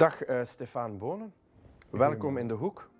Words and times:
Dag 0.00 0.28
uh, 0.28 0.44
Stefan 0.44 0.98
Bonen. 0.98 1.32
Welkom 1.90 2.36
in 2.36 2.48
de 2.48 2.54
hoek. 2.54 2.90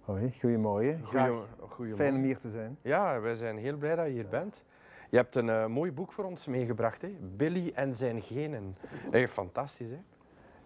Hoi, 0.00 0.32
goedemorgen. 0.40 1.00
Goedemorgen. 1.04 1.96
Fijn 1.96 2.14
om 2.14 2.22
hier 2.22 2.38
te 2.38 2.50
zijn. 2.50 2.78
Ja, 2.82 3.20
wij 3.20 3.34
zijn 3.34 3.56
heel 3.56 3.76
blij 3.76 3.96
dat 3.96 4.06
je 4.06 4.12
hier 4.12 4.28
bent. 4.28 4.64
Je 5.10 5.16
hebt 5.16 5.36
een 5.36 5.46
uh, 5.46 5.66
mooi 5.66 5.92
boek 5.92 6.12
voor 6.12 6.24
ons 6.24 6.46
meegebracht, 6.46 7.02
hè? 7.02 7.16
Billy 7.36 7.72
en 7.74 7.94
zijn 7.94 8.22
genen. 8.22 8.76
Echt 9.10 9.32
fantastisch, 9.32 9.90
hè? 9.90 10.00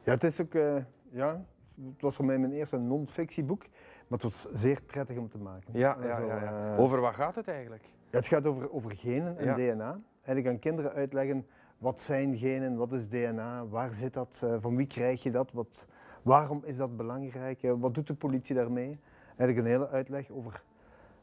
Ja, 0.02 0.12
het 0.12 0.24
is 0.24 0.40
ook, 0.40 0.54
uh, 0.54 0.76
ja, 1.10 1.44
het 1.92 2.00
was 2.02 2.14
voor 2.14 2.24
mij 2.24 2.38
mijn 2.38 2.52
eerste 2.52 2.78
non-fictieboek, 2.78 3.60
maar 4.06 4.18
het 4.18 4.22
was 4.22 4.48
zeer 4.52 4.82
prettig 4.82 5.16
om 5.16 5.28
te 5.28 5.38
maken. 5.38 5.70
Ja, 5.72 5.96
ja, 6.02 6.18
ja, 6.18 6.42
ja. 6.42 6.76
Over 6.76 7.00
wat 7.00 7.14
gaat 7.14 7.34
het 7.34 7.48
eigenlijk? 7.48 7.84
Het 8.10 8.26
gaat 8.26 8.46
over, 8.46 8.72
over 8.72 8.96
genen 8.96 9.38
en. 9.38 9.74
DNA. 9.74 10.00
En 10.22 10.36
ik 10.36 10.44
kan 10.44 10.58
kinderen 10.58 10.92
uitleggen 10.92 11.46
wat 11.78 12.00
zijn 12.00 12.36
genen, 12.36 12.76
wat 12.76 12.92
is 12.92 13.08
DNA, 13.08 13.66
waar 13.66 13.92
zit 13.92 14.14
dat, 14.14 14.40
uh, 14.44 14.56
van 14.60 14.76
wie 14.76 14.86
krijg 14.86 15.22
je 15.22 15.30
dat, 15.30 15.52
wat, 15.52 15.86
waarom 16.22 16.62
is 16.64 16.76
dat 16.76 16.96
belangrijk, 16.96 17.60
wat 17.78 17.94
doet 17.94 18.06
de 18.06 18.14
politie 18.14 18.54
daarmee? 18.54 18.98
Eigenlijk 19.36 19.58
een 19.58 19.72
hele 19.72 19.88
uitleg 19.88 20.30
over 20.30 20.62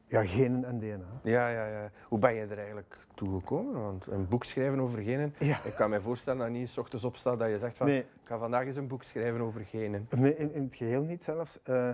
ja, 0.07 0.25
genen 0.25 0.65
en 0.65 0.79
DNA. 0.79 1.19
Ja, 1.23 1.47
ja, 1.47 1.65
ja. 1.65 1.91
Hoe 2.07 2.19
ben 2.19 2.33
je 2.33 2.45
er 2.45 2.57
eigenlijk 2.57 2.97
toe 3.15 3.39
gekomen? 3.39 3.81
Want 3.81 4.07
een 4.07 4.27
boek 4.27 4.43
schrijven 4.43 4.79
over 4.79 5.01
genen, 5.01 5.33
ja. 5.39 5.63
ik 5.63 5.75
kan 5.75 5.89
me 5.89 6.01
voorstellen 6.01 6.39
dat 6.39 6.47
je 6.47 6.53
niet 6.53 6.69
s 6.69 6.77
ochtends 6.77 7.05
opstaat 7.05 7.39
dat 7.39 7.49
je 7.49 7.57
zegt 7.57 7.77
van, 7.77 7.87
nee. 7.87 7.99
ik 7.99 8.05
ga 8.23 8.37
vandaag 8.37 8.65
eens 8.65 8.75
een 8.75 8.87
boek 8.87 9.03
schrijven 9.03 9.41
over 9.41 9.61
genen. 9.61 10.07
Nee, 10.17 10.37
in, 10.37 10.53
in 10.53 10.63
het 10.63 10.75
geheel 10.75 11.01
niet 11.01 11.23
zelfs. 11.23 11.59
Uh, 11.69 11.89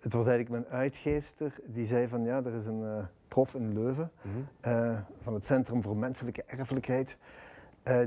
het 0.00 0.12
was 0.12 0.26
eigenlijk 0.26 0.50
mijn 0.50 0.80
uitgeefster 0.80 1.54
die 1.64 1.84
zei 1.84 2.08
van, 2.08 2.24
ja, 2.24 2.44
er 2.44 2.54
is 2.54 2.66
een 2.66 2.80
uh, 2.80 3.04
prof 3.28 3.54
in 3.54 3.72
Leuven 3.72 4.10
mm 4.22 4.32
-hmm. 4.32 4.72
uh, 4.72 4.98
van 5.22 5.34
het 5.34 5.46
Centrum 5.46 5.82
voor 5.82 5.96
Menselijke 5.96 6.44
Erfelijkheid. 6.46 7.16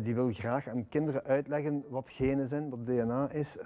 Die 0.02 0.16
wil 0.16 0.34
graag 0.34 0.68
aan 0.68 0.90
kinderen 0.90 1.24
uitleggen 1.24 1.84
wat 1.90 2.10
genen 2.10 2.48
zijn, 2.48 2.70
wat 2.70 2.86
DNA 2.86 3.32
is. 3.32 3.58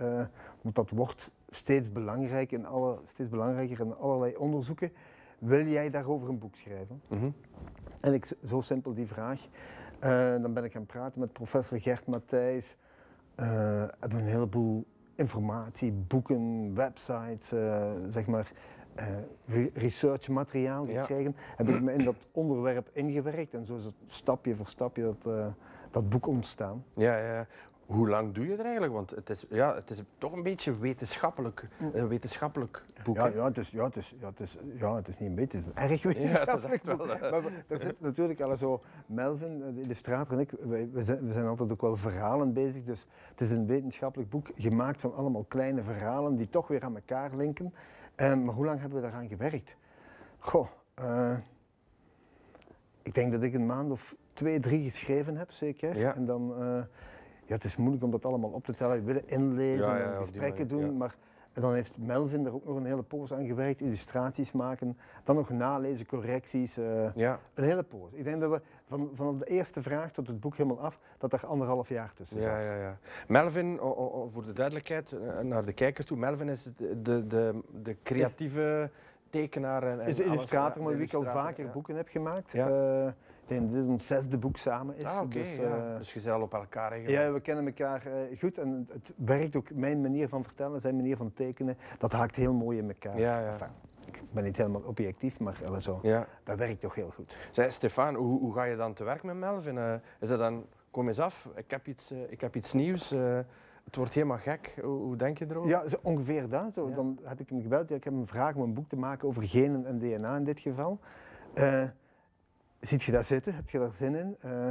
want 0.62 0.76
dat 0.76 0.90
wordt 0.90 1.32
steeds, 1.50 1.92
belangrijk 1.92 2.52
in 2.52 2.66
alle, 2.66 3.00
steeds 3.04 3.30
belangrijker 3.30 3.80
in 3.80 3.96
allerlei 3.96 4.36
onderzoeken 4.36 4.92
wil 5.44 5.68
jij 5.68 5.90
daarover 5.90 6.30
een 6.30 6.40
boek 6.40 6.56
schrijven? 6.56 7.02
Mm 7.08 7.20
-hmm. 7.20 7.34
En 8.00 8.14
ik, 8.14 8.34
zo 8.48 8.62
simpel 8.62 8.94
die 8.94 9.08
vraag. 9.08 9.48
Uh, 10.04 10.42
dan 10.42 10.54
ben 10.54 10.64
ik 10.64 10.72
gaan 10.72 10.86
praten 10.86 11.20
met 11.20 11.34
professor 11.34 11.80
Gert 11.80 12.08
Matthijs. 12.08 12.76
Hebben 13.36 14.20
een 14.20 14.26
heleboel 14.26 14.86
informatie, 15.16 15.92
boeken, 15.92 16.76
websites, 16.76 17.48
zeg 18.10 18.26
maar, 18.26 18.52
researchmateriaal 19.74 20.86
gekregen. 20.86 21.36
Ja. 21.38 21.56
Heb 21.56 21.70
ik 21.70 21.82
me 21.82 21.94
in 21.94 22.04
dat 22.04 22.28
onderwerp 22.32 22.90
ingewerkt 22.94 23.54
en 23.54 23.66
zo 23.66 23.76
is 23.76 23.86
het 23.86 23.96
stapje 24.08 24.56
voor 24.56 24.68
stapje 24.68 25.02
dat, 25.04 25.54
dat 25.94 26.10
boek 26.10 26.28
ontstaan. 26.28 26.84
Ja, 26.94 27.18
ja. 27.18 27.48
Hoe 27.86 28.10
lang 28.10 28.34
doe 28.34 28.48
je 28.48 28.56
er 28.56 28.64
eigenlijk? 28.64 28.94
Want 28.94 29.10
het 29.10 29.30
is, 29.30 29.46
ja, 29.50 29.76
het 29.76 29.90
is 29.90 30.02
toch 30.18 30.32
een 30.32 30.44
beetje 30.44 30.78
wetenschappelijk, 30.78 31.68
een 31.94 32.08
wetenschappelijk 32.08 32.86
boek. 33.04 33.16
Ja, 33.16 33.28
ja, 33.28 33.46
het 33.46 33.58
is, 33.58 33.70
ja, 33.70 33.84
het 33.84 33.96
is, 33.96 34.16
ja, 34.20 34.28
het 34.28 34.40
is, 34.40 34.58
ja, 34.76 34.96
het 34.96 35.08
is 35.08 35.18
niet 35.18 35.30
een 35.30 35.36
beetje, 35.36 35.58
het 35.58 35.68
is 35.68 35.74
een 35.74 35.90
erg 35.90 36.04
wetenschappelijk 36.04 36.84
ja, 36.84 36.96
boek. 36.96 37.20
Wel, 37.20 37.42
maar 37.42 37.52
er 37.68 37.80
zit 37.80 38.02
natuurlijk 38.02 38.42
al 38.42 38.58
zo, 38.58 38.82
Melvin, 39.06 39.74
de 39.74 39.82
illustrator 39.82 40.34
en 40.34 40.40
ik, 40.40 40.52
wij, 40.60 40.90
we, 40.92 41.04
zijn, 41.04 41.28
we 41.28 41.34
zijn 41.34 41.46
altijd 41.46 41.72
ook 41.72 41.82
wel 41.82 41.98
verhalen 41.98 42.54
bezig. 42.54 42.84
Dus 42.84 43.08
het 43.30 43.42
is 43.42 43.52
een 43.52 43.68
wetenschappelijk 43.68 44.30
boek 44.30 44.48
gemaakt 44.56 45.02
van 45.02 45.16
allemaal 45.16 45.44
kleine 45.44 45.84
verhalen 45.84 46.36
die 46.36 46.50
toch 46.50 46.68
weer 46.68 46.84
aan 46.84 46.96
elkaar 46.96 47.36
linken. 47.36 47.74
Um, 48.16 48.46
maar 48.46 48.56
hoe 48.56 48.66
lang 48.66 48.80
hebben 48.80 49.02
we 49.02 49.04
daaraan 49.04 49.28
gewerkt? 49.28 49.76
Goh, 50.40 50.68
uh, 51.02 51.38
ik 53.02 53.14
denk 53.14 53.32
dat 53.32 53.44
ik 53.44 53.54
een 53.54 53.66
maand 53.66 53.92
of 53.92 54.16
twee, 54.34 54.60
drie 54.60 54.84
geschreven 54.84 55.38
heb, 55.38 55.52
zeker. 55.52 55.98
Ja. 55.98 56.16
En 56.16 56.26
dan... 56.26 56.56
Uh, 56.60 56.84
ja, 57.46 57.54
het 57.54 57.64
is 57.64 57.76
moeilijk 57.76 58.04
om 58.04 58.12
dat 58.12 58.26
allemaal 58.26 58.50
op 58.50 58.64
te 58.64 58.74
tellen. 58.74 58.96
Je 58.96 59.02
wil 59.02 59.22
inlezen 59.26 59.88
Ja, 59.88 59.98
ja, 59.98 60.12
en 60.12 60.18
gesprekken 60.18 60.68
manier, 60.68 60.86
doen, 60.88 60.98
maar 60.98 61.16
en 61.54 61.62
dan 61.62 61.74
heeft 61.74 61.98
Melvin 61.98 62.46
er 62.46 62.54
ook 62.54 62.66
nog 62.66 62.76
een 62.76 62.86
hele 62.86 63.04
poos 63.04 63.34
aan 63.34 63.46
gewerkt, 63.46 63.82
illustraties 63.82 64.52
maken, 64.52 64.98
dan 65.24 65.36
nog 65.36 65.50
nalezen, 65.50 66.06
correcties, 66.06 66.78
uh, 66.78 67.16
Ja. 67.16 67.40
een 67.54 67.64
hele 67.64 67.84
poos. 67.84 68.14
Ik 68.14 68.24
denk 68.24 68.42
dat 68.42 68.52
we 68.52 68.62
van, 68.86 69.12
vanaf 69.14 69.38
de 69.38 69.46
eerste 69.46 69.82
vraag 69.82 70.12
tot 70.12 70.28
het 70.28 70.40
boek 70.40 70.58
helemaal 70.58 70.80
af, 70.80 71.00
dat 71.18 71.34
er 71.34 71.46
anderhalf 71.46 71.90
jaar 71.90 72.14
tussen 72.14 72.42
zat. 72.42 72.52
Ja, 72.52 72.60
ja, 72.60 72.76
ja. 72.76 72.98
Melvin, 73.28 73.80
o, 73.80 73.94
o, 73.94 74.12
o, 74.12 74.30
voor 74.30 74.46
de 74.46 74.54
duidelijkheid 74.54 75.12
eh, 75.12 75.40
naar 75.40 75.66
de 75.66 75.74
kijker 75.74 76.06
toe, 76.06 76.18
Melvin 76.18 76.50
is 76.50 76.64
de, 76.64 77.02
de, 77.02 77.28
de, 77.28 77.62
de 77.82 77.98
creatieve 78.04 78.90
tekenaar 79.30 79.84
en, 79.84 80.00
en 80.00 80.08
Is 80.08 80.16
de 80.16 80.24
illustrator 80.24 80.84
met 80.84 80.92
de 80.92 80.98
wie 80.98 81.08
ik 81.08 81.14
al 81.14 81.24
vaker 81.24 81.70
boeken 81.70 81.96
heb 81.96 82.08
gemaakt. 82.08 82.56
Uh, 82.56 83.08
dit 83.60 83.88
ons 83.88 84.08
zesde 84.08 84.38
boek 84.38 84.58
samen 84.58 84.98
is. 84.98 85.06
Ah, 85.06 85.30
dus, 85.30 85.56
ja. 85.56 85.64
uh, 85.64 85.98
dus 85.98 86.14
je 86.14 86.22
bent 86.22 86.34
al 86.36 86.42
op 86.42 86.54
elkaar 86.54 86.92
eigenlijk. 86.92 87.24
Ja, 87.24 87.34
we 87.34 87.40
kennen 87.40 87.66
elkaar 87.66 88.08
uh, 88.08 88.40
goed 88.40 88.58
en 88.58 88.86
het, 88.88 89.08
het, 89.08 89.14
werkt 89.26 89.56
ook, 89.56 89.74
mijn 89.74 90.02
manier 90.02 90.28
van 90.28 90.44
vertellen, 90.44 90.82
zijn 90.82 90.96
manier 90.96 91.18
van 91.18 91.34
tekenen, 91.34 91.78
dat 91.98 92.12
haakt 92.12 92.36
heel 92.36 92.54
mooi 92.54 92.78
in 92.78 92.88
elkaar. 92.88 93.20
Ja, 93.20 93.40
ja. 93.40 93.52
Enfin, 93.52 93.68
ik 94.06 94.22
ben 94.32 94.44
niet 94.44 94.58
helemaal 94.58 94.82
objectief, 94.82 95.40
maar 95.40 95.58
zo, 95.80 96.00
Ja. 96.02 96.28
dat 96.44 96.58
werkt 96.58 96.82
toch 96.82 96.96
heel 96.96 97.12
goed. 97.16 97.38
Zeg, 97.52 97.72
Stefan, 97.72 98.16
hoe, 98.16 98.40
hoe 98.40 98.54
ga 98.54 98.64
je 98.64 98.76
dan 98.76 98.94
te 98.94 99.04
werk 99.04 99.24
met 99.24 99.36
Melvin? 99.36 99.76
Uh, 99.76 99.94
is 100.20 100.28
dat 100.28 100.40
dan, 100.40 100.66
kom 100.92 101.08
eens 101.08 101.20
af, 101.20 101.50
ik 101.56 101.72
heb 101.72 101.88
iets, 101.88 102.12
ik 102.30 102.42
heb 102.42 102.56
iets 102.56 102.74
nieuws, 102.74 103.14
het 103.84 103.96
wordt 103.96 104.14
helemaal 104.14 104.38
gek. 104.38 104.74
Hoe, 104.82 105.00
hoe 105.00 105.16
denk 105.16 105.38
je 105.38 105.46
erover? 105.50 105.70
Ja, 105.70 105.88
zo 105.88 105.96
ongeveer 106.02 106.50
dat. 106.50 106.74
Zo, 106.74 106.90
Ja. 106.90 106.96
Dan 106.96 107.20
heb 107.24 107.40
ik 107.40 107.50
hem 107.50 107.62
gebeld, 107.62 107.90
ja, 107.90 107.96
ik 107.96 108.04
heb 108.04 108.14
hem 108.14 108.22
gevraagd 108.22 108.56
om 108.56 108.64
een 108.64 108.74
boek 108.74 108.90
te 108.90 108.96
maken 108.96 109.28
over 109.28 109.44
genen 109.44 109.86
en 109.86 110.00
DNA 110.00 110.36
in 110.36 110.44
dit 110.44 110.60
geval. 110.60 111.00
Uh, 111.56 111.84
ziet 112.88 113.04
je 113.04 113.12
dat 113.12 113.26
zitten? 113.26 113.56
Heb 113.56 113.70
je 113.70 113.80
daar 113.80 113.92
zin 113.92 114.16
in? 114.16 114.38
Uh, 114.46 114.68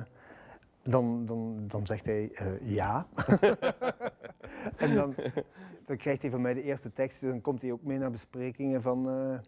dan, 0.82 1.26
dan, 1.26 1.64
dan 1.66 1.86
zegt 1.86 2.06
hij 2.06 2.30
uh, 2.42 2.68
ja. 2.74 3.06
en 4.76 4.94
dan, 4.94 5.14
dan 5.86 5.96
krijgt 5.96 6.22
hij 6.22 6.30
van 6.30 6.40
mij 6.40 6.54
de 6.54 6.62
eerste 6.62 6.92
tekst. 6.92 7.20
Dan 7.20 7.40
komt 7.40 7.62
hij 7.62 7.72
ook 7.72 7.82
mee 7.82 7.98
naar 7.98 8.10
besprekingen 8.10 8.82
van, 8.82 9.08
uh, 9.08 9.38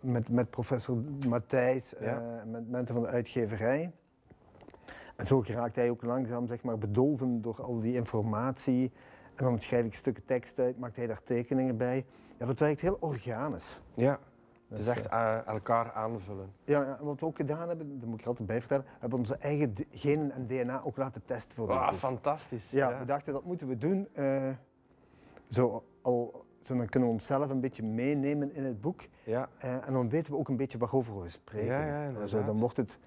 met, 0.00 0.28
met 0.28 0.50
professor 0.50 0.96
Matthijs, 1.28 1.94
Ja. 2.00 2.42
met 2.46 2.70
mensen 2.70 2.94
van 2.94 3.04
de 3.04 3.10
uitgeverij. 3.10 3.92
En 5.16 5.26
zo 5.26 5.40
geraakt 5.40 5.76
hij 5.76 5.90
ook 5.90 6.02
langzaam 6.02 6.46
zeg 6.46 6.62
maar, 6.62 6.78
bedolven 6.78 7.42
door 7.42 7.62
al 7.62 7.80
die 7.80 7.94
informatie. 7.94 8.92
En 9.34 9.44
dan 9.44 9.60
schrijf 9.60 9.84
ik 9.84 9.94
stukken 9.94 10.24
tekst 10.24 10.58
uit, 10.58 10.78
maakt 10.78 10.96
hij 10.96 11.06
daar 11.06 11.22
tekeningen 11.22 11.76
bij. 11.76 12.04
Ja, 12.38 12.46
dat 12.46 12.58
werkt 12.58 12.80
heel 12.80 12.96
organisch. 13.00 13.80
Ja. 13.94 14.18
Het 14.72 14.80
is 14.80 14.86
echt 14.86 15.12
uh, 15.12 15.46
elkaar 15.46 15.92
aanvullen. 15.92 16.52
Ja, 16.64 16.82
ja, 16.82 16.96
en 16.98 17.04
wat 17.04 17.20
we 17.20 17.26
ook 17.26 17.36
gedaan 17.36 17.68
hebben, 17.68 18.00
dat 18.00 18.08
moet 18.08 18.20
ik 18.20 18.26
altijd 18.26 18.46
bij 18.48 18.58
vertellen, 18.58 18.84
we 18.84 18.96
hebben 19.00 19.18
onze 19.18 19.36
eigen 19.36 19.72
genen 19.90 20.32
en 20.32 20.46
DNA 20.46 20.82
ook 20.84 20.96
laten 20.96 21.22
testen 21.24 21.54
voor 21.54 21.66
dit 21.66 21.76
Ah, 21.76 21.92
fantastisch. 21.92 22.70
Ja, 22.70 22.90
ja. 22.90 22.98
we 22.98 23.04
dachten 23.04 23.32
dat 23.32 23.44
moeten 23.44 23.68
we 23.68 23.78
doen. 23.78 24.08
Uh, 24.14 24.48
zo, 25.48 25.84
al, 26.02 26.44
zo 26.60 26.76
dan 26.76 26.88
kunnen 26.88 27.08
we 27.08 27.14
onszelf 27.14 27.50
een 27.50 27.60
beetje 27.60 27.82
meenemen 27.82 28.54
in 28.54 28.64
het 28.64 28.80
boek. 28.80 29.00
Ja. 29.24 29.48
Uh, 29.64 29.86
en 29.86 29.92
dan 29.92 30.08
weten 30.08 30.32
we 30.32 30.38
ook 30.38 30.48
een 30.48 30.56
beetje 30.56 30.78
waarover 30.78 31.22
we 31.22 31.28
spreken. 31.28 31.86
Ja, 31.86 32.04
ja, 32.04 32.26
zo, 32.26 32.44
dan 32.44 32.58
wordt 32.58 32.76
het 32.76 32.98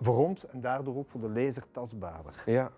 voor 0.00 0.26
ons 0.26 0.46
en 0.46 0.60
daardoor 0.60 0.96
ook 0.96 1.10
voor 1.10 1.20
de 1.20 1.28
lezer 1.28 1.64
tastbaarder. 1.70 2.42
Ja. 2.46 2.70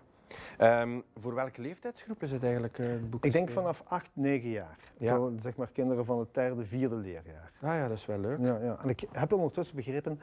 Um, 0.61 1.03
voor 1.19 1.33
welke 1.33 1.61
leeftijdsgroep 1.61 2.23
is 2.23 2.31
het 2.31 2.43
eigenlijk 2.43 2.77
uh, 2.77 2.87
het 2.87 3.09
boek 3.09 3.25
Ik 3.25 3.31
denk 3.31 3.49
vanaf 3.49 3.83
8, 3.87 4.09
9 4.13 4.49
jaar. 4.49 4.77
Ja. 4.97 5.15
Zo, 5.15 5.33
zeg 5.39 5.55
maar 5.55 5.67
kinderen 5.71 6.05
van 6.05 6.19
het 6.19 6.33
derde, 6.33 6.65
vierde 6.65 6.95
leerjaar. 6.95 7.51
Ah 7.61 7.73
ja, 7.73 7.87
dat 7.87 7.97
is 7.97 8.05
wel 8.05 8.17
leuk. 8.19 8.39
Ja, 8.39 8.57
ja. 8.57 8.77
En 8.83 8.89
ik 8.89 9.03
heb 9.11 9.33
ondertussen 9.33 9.75
begrepen, 9.75 10.19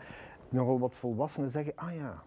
nogal 0.49 0.79
wat 0.79 0.97
volwassenen 0.97 1.51
zeggen, 1.51 1.73
ah 1.77 1.95
ja, 1.95 2.23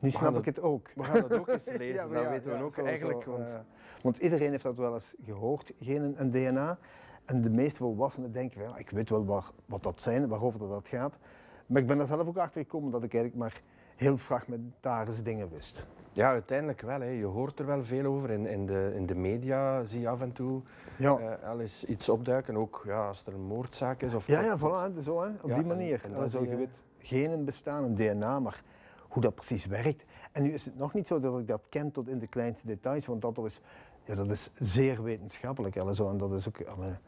nu 0.00 0.10
snap 0.10 0.30
dat- 0.30 0.38
ik 0.40 0.44
het 0.44 0.60
ook. 0.60 0.90
We 0.94 1.02
gaan 1.04 1.20
dat 1.28 1.32
ook 1.38 1.48
eens 1.48 1.64
lezen, 1.78 1.86
Ja, 1.94 2.06
dat 2.06 2.22
ja, 2.22 2.30
weten 2.30 2.50
we 2.50 2.56
ja, 2.56 2.62
ook 2.62 2.74
zo- 2.74 2.84
eigenlijk. 2.84 3.22
zo, 3.22 3.30
want, 3.30 3.48
eh, 3.48 3.54
want 4.02 4.16
iedereen 4.18 4.50
heeft 4.50 4.62
dat 4.62 4.76
wel 4.76 4.94
eens 4.94 5.14
gehoord, 5.24 5.72
genen 5.80 6.16
en 6.16 6.30
DNA. 6.30 6.78
En 7.24 7.40
de 7.40 7.50
meeste 7.50 7.76
volwassenen 7.78 8.32
denken 8.32 8.62
ja, 8.62 8.76
ik 8.76 8.90
weet 8.90 9.08
wel 9.10 9.24
waar, 9.24 9.44
wat 9.66 9.82
dat 9.82 10.00
zijn, 10.00 10.28
waarover 10.28 10.58
dat, 10.58 10.68
dat 10.70 10.88
gaat. 10.88 11.18
Maar 11.66 11.80
ik 11.82 11.86
ben 11.88 12.00
er 12.00 12.06
zelf 12.06 12.26
ook 12.28 12.36
achter 12.36 12.60
gekomen 12.62 12.90
dat 12.90 13.02
ik 13.02 13.14
eigenlijk 13.14 13.42
maar 13.42 13.60
heel 13.96 14.16
fragmentarische 14.16 15.22
dingen 15.22 15.50
wist. 15.50 15.86
Ja, 16.14 16.28
uiteindelijk 16.28 16.80
wel. 16.80 17.00
Hè. 17.00 17.08
Je 17.08 17.24
hoort 17.24 17.58
er 17.58 17.66
wel 17.66 17.84
veel 17.84 18.04
over. 18.04 18.30
In, 18.30 18.46
in, 18.46 18.66
de, 18.66 18.92
in 18.94 19.06
de 19.06 19.14
media 19.14 19.84
zie 19.84 20.00
je 20.00 20.08
af 20.08 20.20
en 20.20 20.32
toe 20.32 20.60
Ja, 20.96 21.18
eh, 21.18 21.48
al 21.48 21.60
eens 21.60 21.84
iets 21.84 22.08
opduiken. 22.08 22.56
Ook 22.56 22.82
ja, 22.86 23.06
als 23.06 23.26
er 23.26 23.34
een 23.34 23.46
moordzaak 23.46 24.02
is. 24.02 24.14
Of 24.14 24.26
ja, 24.26 24.40
ja 24.40 24.58
voilà, 24.58 24.98
zo, 25.02 25.22
hè, 25.22 25.28
op 25.42 25.48
Ja, 25.48 25.54
die 25.54 25.64
manier. 25.64 26.00
en 26.04 26.14
En 26.14 26.48
je 26.48 26.56
weet, 26.56 26.80
genen 26.98 27.44
bestaan, 27.44 27.84
een 27.84 27.94
DNA, 27.94 28.40
maar 28.40 28.62
hoe 29.08 29.22
dat 29.22 29.34
precies 29.34 29.66
werkt. 29.66 30.04
En 30.32 30.42
nu 30.42 30.52
is 30.52 30.64
het 30.64 30.78
nog 30.78 30.94
niet 30.94 31.06
zo 31.06 31.20
dat 31.20 31.38
ik 31.38 31.46
dat 31.46 31.66
ken 31.68 31.90
tot 31.90 32.08
in 32.08 32.18
de 32.18 32.26
kleinste 32.26 32.66
details, 32.66 33.06
want 33.06 33.22
dat 33.22 33.38
is, 33.38 33.60
ja, 34.04 34.14
dat 34.14 34.30
is 34.30 34.50
zeer 34.58 35.02
wetenschappelijk. 35.02 35.76
alle 35.78 35.94
Zo, 35.94 36.10
en 36.10 36.18
dat, 36.18 36.32
is 36.32 36.48
ook, 36.48 36.62
alle, 36.62 36.98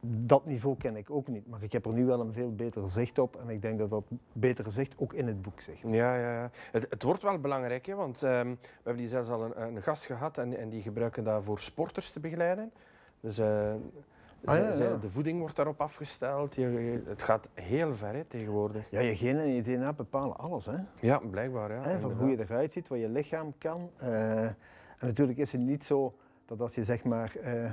dat 0.00 0.46
niveau 0.46 0.76
ken 0.76 0.96
ik 0.96 1.10
ook 1.10 1.28
niet, 1.28 1.46
maar 1.48 1.62
ik 1.62 1.72
heb 1.72 1.86
er 1.86 1.92
nu 1.92 2.04
wel 2.04 2.20
een 2.20 2.32
veel 2.32 2.54
beter 2.54 2.88
zicht 2.90 3.18
op 3.18 3.36
en 3.36 3.48
ik 3.48 3.62
denk 3.62 3.78
dat 3.78 3.90
dat 3.90 4.04
betere 4.32 4.70
zicht 4.70 4.94
ook 4.98 5.12
in 5.12 5.26
het 5.26 5.42
boek 5.42 5.60
zit. 5.60 5.78
Ja, 5.84 6.16
ja, 6.16 6.32
ja. 6.32 6.50
Het, 6.72 6.86
het 6.90 7.02
wordt 7.02 7.22
wel 7.22 7.38
belangrijk, 7.38 7.86
hè, 7.86 7.94
want 7.94 8.22
ehm, 8.22 8.48
we 8.48 8.56
hebben 8.74 8.96
die 8.96 9.08
zelfs 9.08 9.28
al 9.28 9.44
een, 9.44 9.62
een 9.62 9.82
gast 9.82 10.04
gehad 10.04 10.38
en, 10.38 10.56
en 10.58 10.68
die 10.68 10.82
gebruiken 10.82 11.24
dat 11.24 11.44
voor 11.44 11.58
sporters 11.58 12.10
te 12.10 12.20
begeleiden. 12.20 12.72
Dus 13.20 13.38
eh, 13.38 13.72
Ah, 14.44 14.56
ja, 14.56 14.72
ja. 14.74 14.96
de 14.96 15.10
voeding 15.10 15.38
wordt 15.40 15.56
daarop 15.56 15.80
afgesteld. 15.80 16.54
Je, 16.54 16.60
je- 16.70 17.02
het 17.06 17.22
gaat 17.22 17.48
heel 17.54 17.94
ver 17.94 18.14
hè, 18.14 18.24
tegenwoordig. 18.24 18.90
Ja, 18.90 19.00
je 19.00 19.16
genen 19.16 19.42
en 19.42 19.52
je 19.54 19.62
DNA 19.62 19.92
bepalen 19.92 20.36
alles. 20.38 20.66
Hè? 20.66 20.76
Ja, 21.00 21.18
blijkbaar. 21.30 21.72
Ja, 21.72 21.98
van 21.98 22.12
hoe 22.12 22.30
je 22.30 22.38
eruit 22.38 22.72
ziet, 22.72 22.88
wat 22.88 22.98
je 22.98 23.08
lichaam 23.08 23.52
kan. 23.58 23.90
Eh, 23.96 24.42
en 24.44 24.56
natuurlijk 25.00 25.38
is 25.38 25.52
het 25.52 25.60
niet 25.60 25.84
zo 25.84 26.14
dat 26.46 26.60
als 26.60 26.74
je 26.74 26.84
zeg 26.84 27.04
maar, 27.04 27.36
eh, 27.42 27.70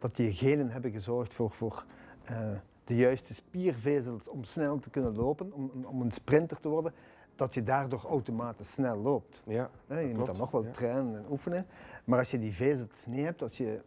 dat 0.00 0.16
je 0.16 0.32
genen 0.32 0.70
hebben 0.70 0.90
gezorgd 0.90 1.34
voor, 1.34 1.50
voor 1.50 1.84
eh, 2.24 2.36
de 2.84 2.96
juiste 2.96 3.34
spiervezels 3.34 4.28
om 4.28 4.44
snel 4.44 4.78
te 4.78 4.90
kunnen 4.90 5.16
lopen, 5.16 5.52
om, 5.52 5.70
om- 5.84 6.00
een 6.02 6.12
sprinter 6.12 6.60
te 6.60 6.68
worden, 6.68 6.92
dat 7.36 7.54
je 7.54 7.62
daardoor 7.62 8.04
automatisch 8.08 8.72
snel 8.72 8.96
loopt. 8.96 9.42
Ja, 9.46 9.70
je 9.88 9.94
moet 9.94 10.12
klopt, 10.12 10.26
dan 10.26 10.36
nog 10.36 10.50
wel 10.50 10.64
ja. 10.64 10.70
trainen 10.70 11.16
en 11.16 11.24
oefenen, 11.30 11.66
maar 12.04 12.18
als 12.18 12.30
je 12.30 12.38
die 12.38 12.52
vezels 12.52 13.06
niet 13.06 13.24
hebt, 13.24 13.42
als 13.42 13.56
je 13.56 13.80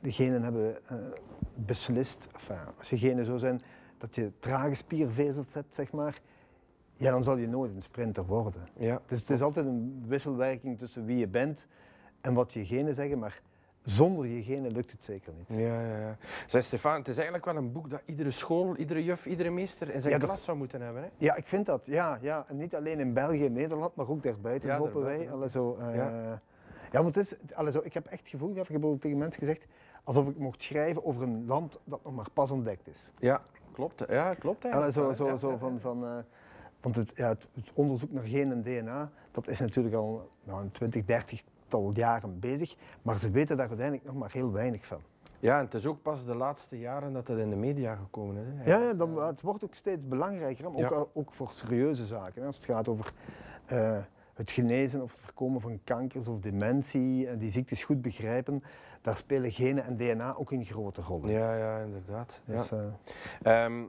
de 0.00 0.12
genen 0.12 0.42
hebben 0.42 0.76
eh, 0.88 0.96
beslist, 1.54 2.28
enfin, 2.32 2.56
als 2.78 2.90
je 2.90 2.98
genen 2.98 3.24
zo 3.24 3.36
zijn 3.36 3.62
dat 3.98 4.14
je 4.14 4.30
trage 4.38 4.74
spiervezels 4.74 5.54
hebt, 5.54 5.74
zeg 5.74 5.92
maar, 5.92 6.20
ja, 6.96 7.10
dan 7.10 7.22
zal 7.22 7.36
je 7.36 7.48
nooit 7.48 7.74
een 7.74 7.82
sprinter 7.82 8.26
worden. 8.26 8.68
ja. 8.76 9.00
Dus 9.06 9.20
het 9.20 9.30
is 9.30 9.42
altijd 9.42 9.66
een 9.66 10.04
wisselwerking 10.06 10.78
tussen 10.78 11.04
wie 11.04 11.16
je 11.16 11.28
bent 11.28 11.66
en 12.20 12.34
wat 12.34 12.52
je 12.52 12.64
genen 12.66 12.94
zeggen, 12.94 13.18
maar 13.18 13.40
zonder 13.84 14.26
je 14.26 14.42
genen 14.42 14.72
lukt 14.72 14.90
het 14.90 15.04
zeker 15.04 15.32
niet. 15.36 15.58
Ja, 15.58 15.80
ja, 15.80 15.98
ja. 15.98 16.16
Zeg 16.46 16.64
Stefan, 16.64 16.94
het 16.98 17.08
is 17.08 17.14
eigenlijk 17.14 17.44
wel 17.44 17.56
een 17.56 17.72
boek 17.72 17.90
dat 17.90 18.02
iedere 18.04 18.30
school, 18.30 18.76
iedere 18.76 19.04
juf, 19.04 19.26
iedere 19.26 19.50
meester 19.50 19.94
in 19.94 20.00
zijn 20.00 20.12
Ja, 20.14 20.26
klas 20.26 20.44
zou 20.44 20.56
moeten 20.56 20.80
hebben. 20.80 21.02
Hè? 21.02 21.08
Ja, 21.18 21.34
ik 21.34 21.46
vind 21.46 21.66
dat. 21.66 21.86
Ja, 21.86 22.18
ja. 22.20 22.44
En 22.48 22.56
niet 22.56 22.74
alleen 22.74 23.00
in 23.00 23.12
België 23.12 23.44
en 23.44 23.52
Nederland, 23.52 23.94
maar 23.94 24.08
ook 24.08 24.22
daarbuiten, 24.22 24.68
Ja, 24.68 24.78
hopen 24.78 25.02
wij. 25.02 25.48
zo, 25.48 25.76
eh, 25.80 25.96
Ja. 25.96 26.40
ja. 26.92 27.02
maar 27.02 27.04
het 27.04 27.16
is, 27.16 27.34
allee, 27.54 27.72
zo, 27.72 27.80
ik 27.84 27.94
heb 27.94 28.06
echt 28.06 28.20
het 28.20 28.28
gevoel 28.28 28.50
ik 28.50 28.56
heb 28.56 28.66
tegen 29.00 29.18
mensen 29.18 29.38
gezegd, 29.38 29.66
alsof 30.04 30.28
ik 30.28 30.38
mocht 30.38 30.62
schrijven 30.62 31.04
over 31.04 31.22
een 31.22 31.46
land 31.46 31.80
dat 31.84 32.04
nog 32.04 32.14
maar 32.14 32.30
pas 32.32 32.50
ontdekt 32.50 32.88
is. 32.88 33.10
Ja, 33.18 33.42
klopt. 33.72 34.04
Ja, 34.08 34.34
klopt 34.34 34.64
eigenlijk. 34.64 34.94
zo, 34.94 35.12
zo, 35.12 35.36
zo 35.36 35.56
van, 35.56 35.80
van, 35.80 36.04
eh, 36.04 36.16
want 36.80 36.96
het, 36.96 37.12
ja, 37.14 37.28
het, 37.28 37.46
onderzoek 37.74 38.12
naar 38.12 38.24
gen 38.24 38.52
en 38.52 38.62
DNA, 38.62 39.10
dat 39.30 39.48
is 39.48 39.58
natuurlijk 39.58 39.94
al 39.94 40.30
nou, 40.44 40.62
een 40.62 40.70
20, 40.70 41.04
30 41.04 41.42
tal 41.68 41.90
jaren 41.94 42.40
bezig, 42.40 42.76
maar 43.02 43.18
ze 43.18 43.30
weten 43.30 43.56
daar 43.56 43.68
uiteindelijk 43.68 44.06
nog 44.06 44.16
maar 44.16 44.32
heel 44.32 44.52
weinig 44.52 44.86
van. 44.86 45.00
Ja, 45.38 45.58
en 45.58 45.64
het 45.64 45.74
is 45.74 45.86
ook 45.86 46.02
pas 46.02 46.24
de 46.24 46.34
laatste 46.34 46.78
jaren 46.78 47.12
dat 47.12 47.28
het 47.28 47.38
in 47.38 47.50
de 47.50 47.56
media 47.56 47.94
gekomen 47.94 48.36
is. 48.36 48.46
Hè? 48.54 48.70
Ja, 48.76 48.92
dan, 48.92 49.22
het 49.26 49.40
wordt 49.40 49.64
ook 49.64 49.74
steeds 49.74 50.08
belangrijker, 50.08 50.66
ook, 50.66 50.78
Ja. 50.78 50.88
al- 50.88 51.10
ook 51.12 51.32
voor 51.32 51.48
serieuze 51.52 52.06
zaken. 52.06 52.40
Hè. 52.40 52.46
Als 52.46 52.56
het 52.56 52.64
gaat 52.64 52.88
over 52.88 53.12
eh, 53.66 53.98
het 54.34 54.50
genezen 54.50 55.02
of 55.02 55.10
het 55.10 55.20
voorkomen 55.20 55.60
van 55.60 55.80
kankers 55.84 56.28
of 56.28 56.38
dementie, 56.40 57.28
en 57.28 57.38
die 57.38 57.50
ziektes 57.50 57.84
goed 57.84 58.02
begrijpen, 58.02 58.62
daar 59.00 59.16
spelen 59.16 59.52
genen 59.52 59.84
en 59.84 59.96
DNA 59.96 60.34
ook 60.36 60.50
een 60.50 60.64
grote 60.64 61.00
rol. 61.00 61.22
in. 61.22 61.30
Ja, 61.30 61.56
ja, 61.56 61.78
inderdaad. 61.78 62.42
Ja. 62.44 62.52
Dus, 62.56 62.70
eh, 62.72 62.84
Ehm, 63.42 63.82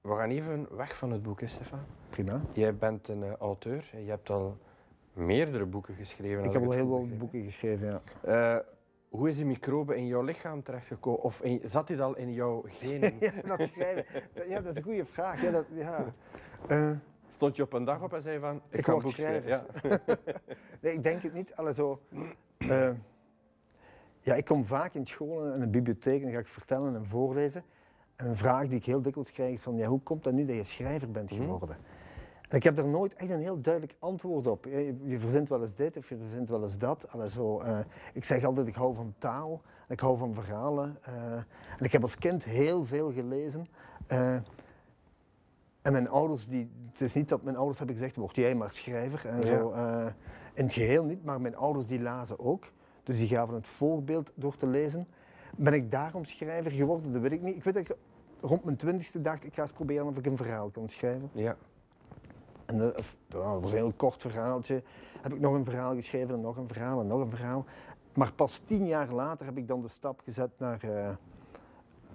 we 0.00 0.14
gaan 0.16 0.30
even 0.30 0.76
weg 0.76 0.96
van 0.96 1.10
het 1.12 1.22
boek, 1.22 1.40
hè, 1.40 1.46
Stefan. 1.46 1.78
prima. 2.10 2.40
Jij 2.52 2.76
bent 2.76 3.08
een 3.08 3.22
eh, 3.22 3.32
auteur. 3.32 3.84
Je 4.04 4.10
hebt 4.10 4.30
al 4.30 4.56
meerdere 5.18 5.66
boeken 5.66 5.94
geschreven. 5.94 6.44
Ik 6.44 6.52
heb 6.52 6.62
al 6.64 6.70
heel 6.70 6.86
veel 6.86 7.08
boeken 7.18 7.42
geschreven, 7.42 7.86
ja. 7.86 8.00
Eh, 8.56 8.64
hoe 9.08 9.28
is 9.28 9.36
die 9.36 9.44
microbe 9.46 9.96
in 9.96 10.06
jouw 10.06 10.22
lichaam 10.22 10.62
terechtgekomen? 10.62 11.20
Of 11.22 11.40
in- 11.42 11.60
zat 11.64 11.86
die 11.86 12.02
al 12.02 12.16
in 12.16 12.32
jouw 12.32 12.64
genen? 12.80 13.14
ja, 13.20 13.32
dat 13.56 13.68
schrijven. 13.72 14.04
Ja, 14.48 14.60
dat 14.60 14.70
is 14.72 14.76
een 14.76 14.82
goede 14.82 15.04
vraag. 15.04 15.42
Ja, 15.42 15.50
dat, 15.50 15.64
ja. 15.74 16.04
Eh, 16.68 16.90
Stond 17.30 17.56
je 17.56 17.62
op 17.62 17.72
een 17.72 17.84
dag 17.84 18.02
op 18.02 18.12
en 18.12 18.22
zei 18.22 18.38
van, 18.38 18.56
ik, 18.56 18.78
Ik 18.78 18.84
ga 18.84 18.92
een 18.92 18.98
boek 19.02 19.12
schrijven. 19.12 19.48
Ja. 19.48 19.64
nee, 20.82 20.92
ik 20.92 21.02
denk 21.02 21.22
het 21.22 21.32
niet. 21.34 21.54
Allee, 21.56 21.74
zo, 21.74 22.00
eh, 22.58 22.90
ja, 24.20 24.34
ik 24.34 24.44
kom 24.44 24.64
vaak 24.64 24.94
in 24.94 25.06
scholen 25.06 25.54
en 25.54 25.62
in 25.62 25.70
bibliotheek 25.70 26.22
en 26.22 26.30
ga 26.32 26.38
ik 26.38 26.46
vertellen 26.48 26.94
en 26.94 27.06
voorlezen. 27.06 27.62
En 28.16 28.26
een 28.26 28.36
vraag 28.36 28.66
die 28.68 28.78
ik 28.78 28.84
heel 28.84 29.02
dikwijls 29.02 29.30
krijg 29.32 29.52
is 29.52 29.62
van, 29.62 29.76
ja, 29.76 29.86
hoe 29.86 30.00
komt 30.00 30.24
dat 30.24 30.32
nu 30.32 30.44
dat 30.44 30.56
je 30.56 30.64
schrijver 30.64 31.10
bent 31.10 31.30
Mhm. 31.30 31.40
geworden? 31.42 31.76
En 31.76 31.82
ik 32.50 32.62
heb 32.62 32.76
daar 32.76 32.86
nooit 32.88 33.14
echt 33.14 33.30
een 33.30 33.40
heel 33.40 33.60
duidelijk 33.60 33.94
antwoord 33.98 34.46
op. 34.46 34.64
Je, 34.64 34.96
je 35.04 35.18
verzint 35.18 35.48
wel 35.48 35.62
eens 35.62 35.74
dit 35.74 35.96
of 35.96 36.08
je 36.08 36.16
verzint 36.16 36.48
wel 36.48 36.62
eens 36.62 36.78
dat. 36.78 37.08
Allee, 37.12 37.30
zo, 37.30 37.60
eh, 37.60 37.78
ik 38.12 38.24
zeg 38.24 38.44
altijd, 38.44 38.66
ik 38.66 38.74
hou 38.74 38.94
van 38.94 39.14
taal, 39.18 39.62
en 39.86 39.94
ik 39.94 40.00
hou 40.00 40.18
van 40.18 40.34
verhalen. 40.34 40.96
eh, 41.02 41.32
en 41.78 41.84
ik 41.84 41.92
heb 41.92 42.02
als 42.02 42.18
kind 42.18 42.44
heel 42.44 42.84
veel 42.84 43.12
gelezen. 43.12 43.66
eh, 44.06 44.36
en 45.82 45.92
mijn 45.92 46.08
ouders, 46.08 46.46
die, 46.48 46.70
het 46.90 47.00
is 47.00 47.14
niet 47.14 47.28
dat 47.28 47.42
mijn 47.42 47.56
ouders 47.56 47.78
hebben 47.78 47.96
gezegd, 47.96 48.16
word 48.16 48.36
jij 48.36 48.54
maar 48.54 48.72
schrijver. 48.72 49.26
En 49.28 49.36
Ja. 49.40 49.46
zo, 49.46 49.72
in 50.54 50.64
het 50.64 50.72
geheel 50.72 51.04
niet, 51.04 51.24
maar 51.24 51.40
mijn 51.40 51.56
ouders 51.56 51.86
die 51.86 52.00
lazen 52.00 52.38
ook. 52.38 52.64
Dus 53.02 53.18
die 53.18 53.28
gaven 53.28 53.54
het 53.54 53.66
voorbeeld 53.66 54.32
door 54.34 54.56
te 54.56 54.66
lezen. 54.66 55.06
Ben 55.56 55.72
ik 55.72 55.90
daarom 55.90 56.24
schrijver 56.24 56.70
geworden? 56.70 57.12
Dat 57.12 57.22
weet 57.22 57.32
ik 57.32 57.42
niet. 57.42 57.56
Ik 57.56 57.64
weet 57.64 57.74
dat 57.74 57.88
ik 57.88 57.96
rond 58.40 58.64
mijn 58.64 58.76
twintigste 58.76 59.20
dacht, 59.20 59.44
ik 59.44 59.54
ga 59.54 59.62
eens 59.62 59.72
proberen 59.72 60.06
of 60.06 60.16
ik 60.16 60.26
een 60.26 60.36
verhaal 60.36 60.70
kan 60.70 60.88
schrijven. 60.88 61.30
ja. 61.32 61.56
En 62.68 62.78
dat, 62.78 63.02
was 63.28 63.70
een 63.72 63.76
heel 63.76 63.92
kort 63.96 64.20
verhaaltje. 64.20 64.82
Heb 65.20 65.32
ik 65.32 65.40
nog 65.40 65.54
een 65.54 65.64
verhaal 65.64 65.94
geschreven 65.94 66.34
en 66.34 66.40
nog 66.40 66.56
een 66.56 66.68
verhaal 66.68 67.00
en 67.00 67.06
nog 67.06 67.20
een 67.20 67.30
verhaal. 67.30 67.64
Maar 68.14 68.32
pas 68.32 68.58
tien 68.58 68.86
jaar 68.86 69.12
later 69.12 69.46
heb 69.46 69.56
ik 69.56 69.68
dan 69.68 69.80
de 69.82 69.88
stap 69.88 70.20
gezet 70.20 70.50
naar, 70.58 70.82
eh, 70.82 71.10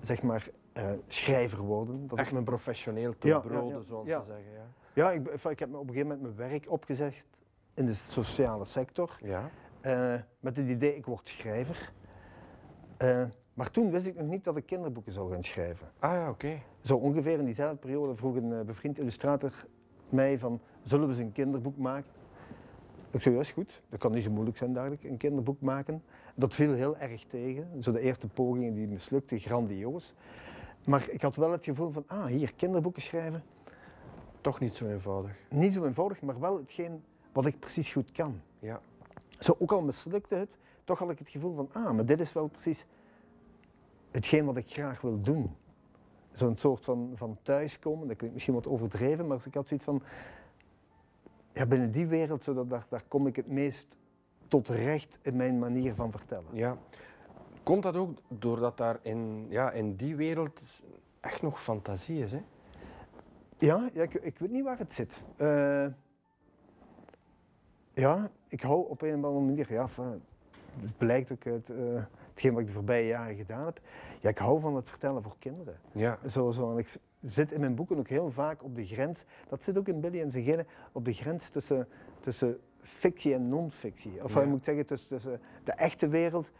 zeg 0.01 0.21
maar, 0.21 0.49
eh, 0.73 0.85
schrijver 1.07 1.59
worden. 1.59 2.07
Dat 2.07 2.19
Echt 2.19 2.31
mijn 2.31 2.43
professioneel 2.43 3.17
te 3.17 3.27
Ja, 3.27 3.33
ja, 3.33 3.39
broden, 3.39 3.77
ja. 3.77 3.81
zoals 3.83 4.09
ze 4.09 4.21
zeggen. 4.27 4.51
Ja. 4.53 4.65
Ja, 4.93 5.11
ik, 5.11 5.27
ik 5.27 5.59
heb 5.59 5.73
op 5.73 5.81
een 5.81 5.93
gegeven 5.93 6.07
moment 6.07 6.21
mijn 6.21 6.49
werk 6.49 6.65
opgezegd 6.71 7.25
in 7.73 7.85
de 7.85 7.93
sociale 7.93 8.65
sector. 8.65 9.17
Ja. 9.23 9.49
eh, 9.81 10.15
met 10.39 10.57
het 10.57 10.67
idee, 10.67 10.95
ik 10.95 11.05
word 11.05 11.27
schrijver. 11.27 11.91
Maar 13.53 13.71
toen 13.71 13.91
wist 13.91 14.05
ik 14.05 14.15
nog 14.15 14.27
niet 14.27 14.43
dat 14.43 14.57
ik 14.57 14.65
kinderboeken 14.65 15.11
zou 15.11 15.31
gaan 15.31 15.43
schrijven. 15.43 15.87
Ah 15.99 16.11
ja, 16.11 16.29
oké. 16.29 16.61
Zo 16.81 16.95
ongeveer 16.97 17.39
in 17.39 17.45
diezelfde 17.45 17.77
periode 17.77 18.15
vroeg 18.15 18.35
een 18.35 18.65
bevriend 18.65 18.99
illustrator 18.99 19.65
mij 20.13 20.39
van, 20.39 20.59
zullen 20.83 21.07
we 21.07 21.13
eens 21.13 21.21
een 21.23 21.31
kinderboek 21.31 21.77
maken? 21.77 22.11
Ik 23.11 23.21
zei, 23.21 23.35
ja, 23.35 23.41
is 23.41 23.51
goed. 23.51 23.81
Dat 23.89 23.99
kan 23.99 24.11
niet 24.11 24.23
zo 24.23 24.31
moeilijk 24.31 24.57
zijn, 24.57 24.91
ik, 24.91 25.03
een 25.03 25.17
kinderboek 25.17 25.61
maken. 25.61 26.03
Dat 26.35 26.53
viel 26.53 26.73
heel 26.73 26.97
erg 26.97 27.23
tegen. 27.23 27.83
Zo 27.83 27.91
de 27.91 27.99
eerste 27.99 28.27
pogingen 28.27 28.73
die 28.73 28.87
mislukten, 28.87 29.39
grandioos. 29.39 30.13
Maar 30.85 31.09
ik 31.09 31.21
had 31.21 31.35
wel 31.35 31.51
het 31.51 31.63
gevoel 31.63 31.91
van, 31.91 32.03
ah, 32.07 32.25
hier, 32.25 32.53
kinderboeken 32.53 33.01
schrijven. 33.01 33.43
Toch 34.41 34.59
niet 34.59 34.75
zo 34.75 34.87
eenvoudig. 34.87 35.31
Niet 35.49 35.73
zo 35.73 35.85
eenvoudig, 35.85 36.21
maar 36.21 36.39
wel 36.39 36.57
hetgeen 36.57 37.03
wat 37.31 37.45
ik 37.45 37.59
precies 37.59 37.91
goed 37.91 38.11
kan. 38.11 38.41
Ja. 38.59 38.81
Zo, 39.39 39.55
ook 39.59 39.71
al 39.71 39.81
mislukte 39.81 40.35
het, 40.35 40.57
toch 40.83 40.99
had 40.99 41.09
ik 41.09 41.19
het 41.19 41.29
gevoel 41.29 41.55
van, 41.55 41.69
ah, 41.71 41.91
maar 41.91 42.05
dit 42.05 42.19
is 42.19 42.33
wel 42.33 42.47
precies 42.47 42.85
hetgeen 44.11 44.45
wat 44.45 44.57
ik 44.57 44.71
graag 44.71 45.01
wil 45.01 45.21
doen. 45.21 45.55
Zo'n 46.33 46.57
soort 46.57 46.85
van, 46.85 47.11
van 47.15 47.37
thuiskomen, 47.41 48.07
dat 48.07 48.17
klinkt 48.17 48.33
misschien 48.35 48.55
wat 48.55 48.67
overdreven, 48.67 49.27
maar 49.27 49.39
ik 49.45 49.53
had 49.53 49.67
zoiets 49.67 49.85
van, 49.85 50.01
ja, 51.53 51.65
binnen 51.65 51.91
die 51.91 52.07
wereld, 52.07 52.43
zodat 52.43 52.69
daar, 52.69 52.85
daar 52.89 53.03
kom 53.07 53.27
ik 53.27 53.35
het 53.35 53.47
meest 53.47 53.97
tot 54.47 54.69
recht 54.69 55.19
in 55.21 55.35
mijn 55.35 55.59
manier 55.59 55.95
van 55.95 56.11
vertellen. 56.11 56.49
ja. 56.51 56.77
Komt 57.63 57.83
dat 57.83 57.95
ook 57.95 58.21
doordat 58.27 58.77
daar 58.77 58.99
in, 59.01 59.45
ja, 59.49 59.71
in 59.71 59.95
die 59.95 60.15
wereld 60.15 60.83
echt 61.19 61.41
nog 61.41 61.61
fantasie 61.61 62.23
is? 62.23 62.31
Hè? 62.31 62.41
Ja, 63.57 63.89
ja 63.93 64.03
ik, 64.03 64.13
ik 64.13 64.39
weet 64.39 64.51
niet 64.51 64.63
waar 64.63 64.77
het 64.77 64.93
zit. 64.93 65.21
Eh, 65.35 65.85
ja, 67.93 68.31
ik 68.47 68.61
hou 68.61 68.89
op 68.89 69.01
een 69.01 69.09
of 69.17 69.23
andere 69.23 69.45
manier, 69.45 69.73
ja, 69.73 69.87
het 70.81 70.97
blijkt 70.97 71.31
ook 71.31 71.47
uit 71.47 71.69
eh, 71.69 72.03
hetgeen 72.33 72.51
wat 72.53 72.61
ik 72.61 72.67
de 72.67 72.73
voorbije 72.73 73.07
jaren 73.07 73.35
gedaan 73.35 73.65
heb. 73.65 73.79
Ja, 74.19 74.29
ik 74.29 74.37
hou 74.37 74.59
van 74.59 74.75
het 74.75 74.89
vertellen 74.89 75.23
voor 75.23 75.35
kinderen. 75.39 75.75
Ja. 75.91 76.17
Zo, 76.27 76.51
zo, 76.51 76.71
en 76.71 76.77
ik 76.77 76.95
zit 77.21 77.51
in 77.51 77.59
mijn 77.59 77.75
boeken 77.75 77.97
ook 77.97 78.07
heel 78.07 78.31
vaak 78.31 78.63
op 78.63 78.75
de 78.75 78.85
grens, 78.85 79.25
dat 79.49 79.63
zit 79.63 79.77
ook 79.77 79.87
in 79.87 79.99
Billy 79.99 80.21
en 80.21 80.31
zijn 80.31 80.43
Genen, 80.43 80.67
op 80.91 81.05
de 81.05 81.13
grens 81.13 81.49
tussen, 81.49 81.87
tussen 82.19 82.59
fictie 82.81 83.33
en 83.33 83.49
non-fictie. 83.49 84.23
Of 84.23 84.33
Ja. 84.33 84.41
je 84.41 84.47
moet 84.47 84.63
zeggen, 84.63 84.85
tussen, 84.85 85.09
tussen 85.09 85.39
de 85.63 85.71
echte 85.71 86.07
wereld 86.07 86.51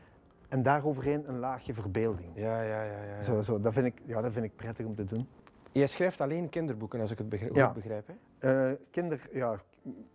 en 0.49 0.63
daaroverheen 0.63 1.29
een 1.29 1.39
laagje 1.39 1.73
verbeelding. 1.73 2.29
Ja, 2.35 2.61
ja, 2.61 2.83
ja. 2.83 2.91
ja, 3.03 3.15
ja. 3.15 3.21
Zo, 3.23 3.41
zo, 3.41 3.59
dat, 3.59 3.73
vind 3.73 3.85
ik, 3.85 4.01
ja, 4.05 4.21
dat 4.21 4.31
vind 4.33 4.45
ik 4.45 4.55
prettig 4.55 4.85
om 4.85 4.95
te 4.95 5.05
doen. 5.05 5.27
Jij 5.71 5.87
schrijft 5.87 6.21
alleen 6.21 6.49
kinderboeken, 6.49 6.99
als 6.99 7.11
ik 7.11 7.17
het 7.17 7.29
begrijp, 7.29 7.55
Ja. 7.55 7.65
goed 7.65 7.73
begrijp. 7.75 8.07
Hè? 8.07 8.69
Eh, 8.71 8.77
kinder, 8.91 9.27
ja, 9.31 9.59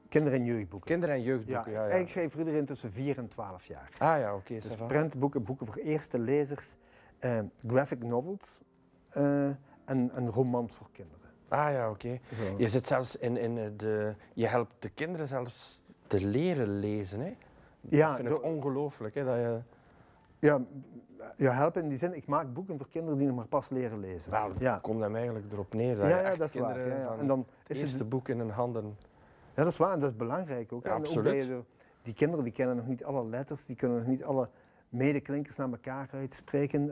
kinder- 0.09 0.33
en 0.33 0.45
jeugdboeken. 0.45 0.91
Kinder- 0.91 1.09
en 1.11 1.19
Ja, 1.19 1.25
jeugdboeken, 1.25 1.65
ja. 1.73 1.77
ja, 1.77 1.81
eigenlijk 1.81 2.11
schrijf 2.11 2.31
voor 2.31 2.41
iedereen 2.41 2.65
tussen 2.65 2.93
4 2.93 3.19
en 3.19 3.29
12 3.29 3.67
jaar. 3.67 3.91
Ah 3.99 4.19
ja, 4.19 4.35
oké. 4.35 4.55
Dus 4.55 4.75
ça 4.75 4.79
va. 4.79 4.87
prentboeken, 4.87 5.43
boeken 5.45 5.67
voor 5.67 5.77
eerste 5.77 6.19
lezers, 6.19 6.77
eh, 7.19 7.39
graphic 7.67 8.03
novels 8.05 8.61
eh, 9.09 9.45
en 9.85 10.11
een 10.15 10.31
romans 10.31 10.75
voor 10.75 10.89
kinderen. 10.93 11.17
Ah 11.49 11.73
ja, 11.73 11.91
oké. 11.91 12.19
Je 12.57 12.69
zit 12.69 12.87
zelfs 12.87 13.17
in, 13.17 13.37
in 13.37 13.59
eh, 13.59 13.65
de... 13.77 14.15
Je 14.35 14.47
helpt 14.47 14.75
de 14.79 14.89
kinderen 14.89 15.27
zelfs 15.27 15.85
te 16.07 16.27
leren 16.27 16.79
lezen, 16.79 17.21
hè? 17.21 17.37
Ja, 17.81 18.07
dat 18.09 18.17
vind 18.17 18.29
zo- 18.29 18.35
ik 18.37 18.43
ongelooflijk, 18.43 19.15
hè? 19.15 19.25
Dat 19.25 19.35
je... 19.37 19.59
Ja, 20.39 20.61
ja, 21.37 21.53
helpen 21.53 21.83
in 21.83 21.89
die 21.89 21.99
zin, 21.99 22.15
ik 22.15 22.27
maak 22.27 22.53
boeken 22.55 22.77
voor 22.79 22.89
kinderen 22.89 23.19
die 23.19 23.27
nog 23.27 23.37
maar 23.37 23.47
pas 23.47 23.69
leren 23.69 24.01
lezen. 24.01 24.31
Wel, 24.31 24.53
ja. 24.59 24.79
komt 24.83 25.01
hem 25.01 25.15
eigenlijk 25.17 25.53
erop 25.53 25.75
neer 25.75 25.89
Ja, 25.89 25.95
dat 25.97 26.03
je 26.05 26.09
ja, 26.11 26.21
echt 26.23 26.39
dat 26.39 26.49
is 26.49 26.55
waar. 26.55 26.73
kinderen 26.73 26.97
Ja, 26.99 27.03
ja. 27.03 27.09
van 27.09 27.19
En 27.19 27.27
dan 27.27 27.47
is 27.67 27.93
het, 27.93 28.09
boek 28.09 28.29
in 28.29 28.39
hun 28.39 28.51
handen... 28.51 28.97
ja, 29.59 29.65
dat 29.65 29.73
is 29.73 29.79
waar 29.79 29.93
en 29.93 29.99
dat 30.01 30.11
is 30.11 30.17
belangrijk 30.17 30.73
ook. 30.73 30.85
Ja, 30.85 30.91
En 30.91 30.97
absoluut. 30.97 31.49
die 32.03 32.15
kinderen 32.15 32.45
die 32.45 32.53
kennen 32.53 32.77
nog 32.77 32.87
niet 32.87 33.05
alle 33.05 33.27
letters, 33.27 33.67
die 33.67 33.77
kunnen 33.77 33.99
nog 33.99 34.07
niet 34.07 34.25
alle 34.25 34.49
medeklinkers 34.89 35.57
naar 35.57 35.71
elkaar 35.71 36.09
uitspreken. 36.13 36.87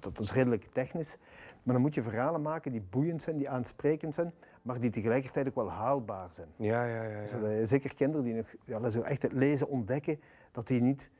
Dat 0.00 0.18
is 0.18 0.32
redelijk 0.32 0.68
technisch. 0.72 1.16
Maar 1.62 1.74
dan 1.74 1.82
moet 1.82 1.94
je 1.94 2.02
verhalen 2.02 2.42
maken 2.42 2.72
die 2.72 2.82
boeiend 2.90 3.22
zijn, 3.22 3.36
die 3.36 3.48
aansprekend 3.50 4.14
zijn, 4.14 4.32
maar 4.62 4.80
die 4.80 4.90
tegelijkertijd 4.90 5.48
ook 5.48 5.54
wel 5.54 5.70
haalbaar 5.70 6.28
zijn. 6.32 6.48
Ja, 6.56 6.84
ja, 6.84 7.02
ja. 7.02 7.20
ja. 7.20 7.26
Zodat 7.26 7.50
je 7.50 7.66
zeker 7.66 7.94
kinderen 7.94 8.24
die 8.24 8.34
nog 8.34 8.46
ja, 8.64 8.90
zo 8.90 9.00
echt 9.00 9.22
het 9.22 9.32
lezen 9.32 9.68
ontdekken, 9.68 10.20
dat 10.52 10.66
die 10.66 10.80
niet 10.80 11.10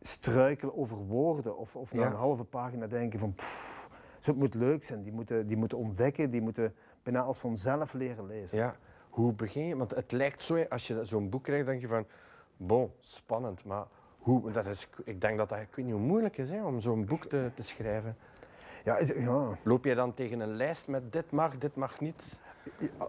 struikelen 0.00 0.76
over 0.76 0.96
woorden 0.96 1.56
of, 1.56 1.76
of 1.76 1.92
na 1.94 2.00
Ja. 2.00 2.06
een 2.06 2.14
halve 2.16 2.44
pagina 2.44 2.86
denken 2.86 3.18
van 3.18 3.34
pff, 3.34 3.88
zo, 4.18 4.30
het 4.30 4.40
moet 4.40 4.54
leuk 4.54 4.84
zijn. 4.84 5.02
Die 5.02 5.12
moeten, 5.12 5.46
die 5.46 5.56
moeten 5.56 5.78
ontdekken, 5.78 6.30
die 6.30 6.40
moeten 6.40 6.74
bijna 7.02 7.20
als 7.20 7.38
vanzelf 7.38 7.92
leren 7.92 8.26
lezen. 8.26 8.58
Ja, 8.58 8.76
hoe 9.10 9.32
begin 9.32 9.66
je? 9.66 9.76
Want 9.76 9.94
het 9.94 10.12
lijkt 10.12 10.44
zo, 10.44 10.64
als 10.68 10.86
je 10.86 11.04
zo'n 11.04 11.28
boek 11.28 11.42
krijgt, 11.42 11.66
denk 11.66 11.80
je 11.80 11.88
van, 11.88 12.06
bon, 12.56 12.92
spannend, 13.00 13.64
maar 13.64 13.86
hoe, 14.18 14.50
dat 14.50 14.66
is, 14.66 14.88
ik 15.04 15.20
denk 15.20 15.38
dat 15.38 15.48
dat, 15.48 15.58
ik 15.58 15.74
weet 15.74 15.84
niet 15.84 15.94
hoe 15.94 16.04
moeilijk 16.04 16.38
is 16.38 16.50
hè, 16.50 16.64
om 16.64 16.80
zo'n 16.80 17.04
boek 17.04 17.24
te, 17.24 17.50
te 17.54 17.62
schrijven. 17.62 18.16
Ja, 18.84 18.98
ja. 19.00 19.58
Loop 19.64 19.84
je 19.84 19.94
dan 19.94 20.14
tegen 20.14 20.40
een 20.40 20.56
lijst 20.56 20.88
met 20.88 21.12
dit 21.12 21.30
mag, 21.30 21.58
dit 21.58 21.74
mag 21.74 22.00
niet? 22.00 22.40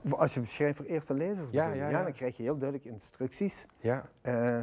Als 0.10 0.34
je 0.34 0.46
schrijft 0.46 0.77
voor 0.77 0.86
eerste 0.86 1.13
lezers, 1.13 1.50
ja, 1.51 1.74
ja. 1.74 2.03
dan 2.03 2.12
krijg 2.12 2.38
je 2.38 2.43
heel 2.43 2.58
duidelijk 2.58 2.89
instructies. 2.89 3.65
Ja, 3.79 4.10
Eh, 4.22 4.60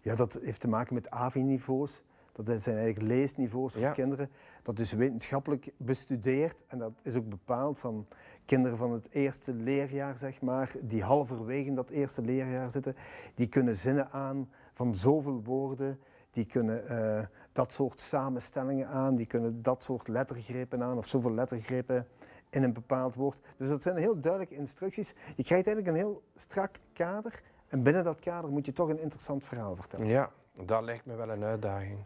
ja, 0.00 0.14
dat 0.14 0.38
heeft 0.42 0.60
te 0.60 0.68
maken 0.68 0.94
met 0.94 1.10
AVI-niveaus. 1.10 2.02
Dat 2.46 2.62
zijn 2.62 2.76
eigenlijk 2.76 3.06
leesniveaus 3.14 3.72
voor 3.72 3.82
Ja. 3.82 3.92
kinderen. 3.92 4.30
Dat 4.62 4.78
is 4.78 4.92
wetenschappelijk 4.92 5.72
bestudeerd 5.76 6.62
en 6.66 6.78
dat 6.78 6.92
is 7.02 7.16
ook 7.16 7.28
bepaald 7.28 7.78
van 7.78 8.06
kinderen 8.44 8.78
van 8.78 8.92
het 8.92 9.08
eerste 9.10 9.52
leerjaar, 9.54 10.18
zeg 10.18 10.40
maar, 10.40 10.72
die 10.80 11.02
halverwege 11.02 11.66
in 11.68 11.74
dat 11.74 11.90
eerste 11.90 12.22
leerjaar 12.22 12.70
zitten. 12.70 12.96
Die 13.34 13.46
kunnen 13.46 13.76
zinnen 13.76 14.10
aan 14.10 14.50
van 14.72 14.94
zoveel 14.94 15.42
woorden, 15.44 16.00
die 16.30 16.44
kunnen 16.46 16.88
eh, 16.88 17.26
dat 17.52 17.72
soort 17.72 18.00
samenstellingen 18.00 18.86
aan, 18.88 19.14
die 19.14 19.26
kunnen 19.26 19.62
dat 19.62 19.82
soort 19.82 20.08
lettergrepen 20.08 20.82
aan 20.82 20.96
of 20.96 21.06
zoveel 21.06 21.32
lettergrepen 21.34 22.06
in 22.50 22.62
een 22.62 22.72
bepaald 22.72 23.14
woord. 23.14 23.36
Dus 23.56 23.68
dat 23.68 23.82
zijn 23.82 23.96
heel 23.96 24.20
duidelijke 24.20 24.54
instructies. 24.56 25.08
Je 25.36 25.44
krijgt 25.44 25.66
eigenlijk 25.66 25.86
een 25.88 26.02
heel 26.04 26.22
strak 26.36 26.70
kader 26.92 27.40
en 27.68 27.82
binnen 27.82 28.04
dat 28.04 28.18
kader 28.20 28.50
moet 28.50 28.66
je 28.66 28.72
toch 28.72 28.88
een 28.88 29.00
interessant 29.00 29.44
verhaal 29.44 29.76
vertellen. 29.76 30.06
ja, 30.06 30.30
dat 30.64 30.82
lijkt 30.82 31.06
me 31.06 31.14
wel 31.14 31.28
een 31.30 31.44
uitdaging. 31.44 31.98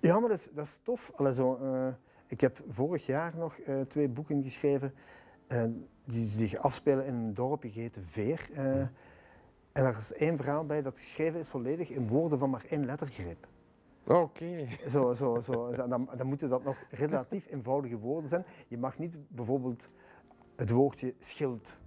Ja, 0.00 0.20
maar 0.20 0.28
dat 0.28 0.38
is, 0.38 0.48
dat 0.52 0.64
is 0.64 0.80
tof. 0.82 1.12
Allee, 1.14 1.34
zo, 1.34 1.56
eh, 1.56 1.88
ik 2.26 2.40
heb 2.40 2.60
vorig 2.68 3.06
jaar 3.06 3.36
nog 3.36 3.58
eh, 3.58 3.80
twee 3.80 4.08
boeken 4.08 4.42
geschreven 4.42 4.94
eh, 5.46 5.64
die 6.04 6.26
zich 6.26 6.56
afspelen 6.56 7.06
in 7.06 7.14
een 7.14 7.34
dorpje 7.34 7.70
geheten 7.70 8.04
Veer. 8.04 8.48
en 9.72 9.84
er 9.84 9.96
is 9.96 10.12
één 10.12 10.36
verhaal 10.36 10.66
bij 10.66 10.82
dat 10.82 10.98
geschreven 10.98 11.40
is 11.40 11.48
volledig 11.48 11.88
in 11.90 12.08
woorden 12.08 12.38
van 12.38 12.50
maar 12.50 12.64
één 12.68 12.84
lettergreep. 12.84 13.46
Oké. 14.06 14.66
Zo, 14.88 15.12
zo, 15.14 15.40
zo, 15.40 15.72
zo, 15.74 15.88
dan, 15.88 16.08
dan 16.16 16.26
moeten 16.26 16.48
dat 16.48 16.64
nog 16.64 16.76
relatief 16.90 17.46
eenvoudige 17.50 17.98
woorden 17.98 18.28
zijn. 18.28 18.44
Je 18.68 18.78
mag 18.78 18.98
niet 18.98 19.16
bijvoorbeeld 19.28 19.88
het 20.56 20.70
woordje 20.70 21.14
schild. 21.18 21.78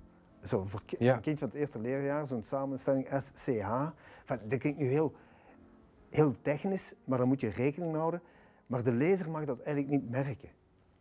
Zo, 0.43 0.65
voor 0.67 0.81
Ja. 0.97 1.15
een 1.15 1.21
kind 1.21 1.39
van 1.39 1.47
het 1.47 1.57
eerste 1.57 1.79
leerjaar, 1.79 2.27
zo'n 2.27 2.43
samenstelling 2.43 3.07
SCH. 3.17 3.67
Van, 4.25 4.37
dat 4.47 4.59
klinkt 4.59 4.79
nu 4.79 4.85
heel, 4.87 5.13
heel 6.09 6.33
technisch, 6.41 6.93
maar 7.03 7.17
daar 7.17 7.27
moet 7.27 7.41
je 7.41 7.49
rekening 7.49 7.91
mee 7.91 7.99
houden. 7.99 8.21
Maar 8.67 8.83
de 8.83 8.91
lezer 8.91 9.29
mag 9.29 9.45
dat 9.45 9.59
eigenlijk 9.59 10.01
niet 10.01 10.09
merken. 10.09 10.49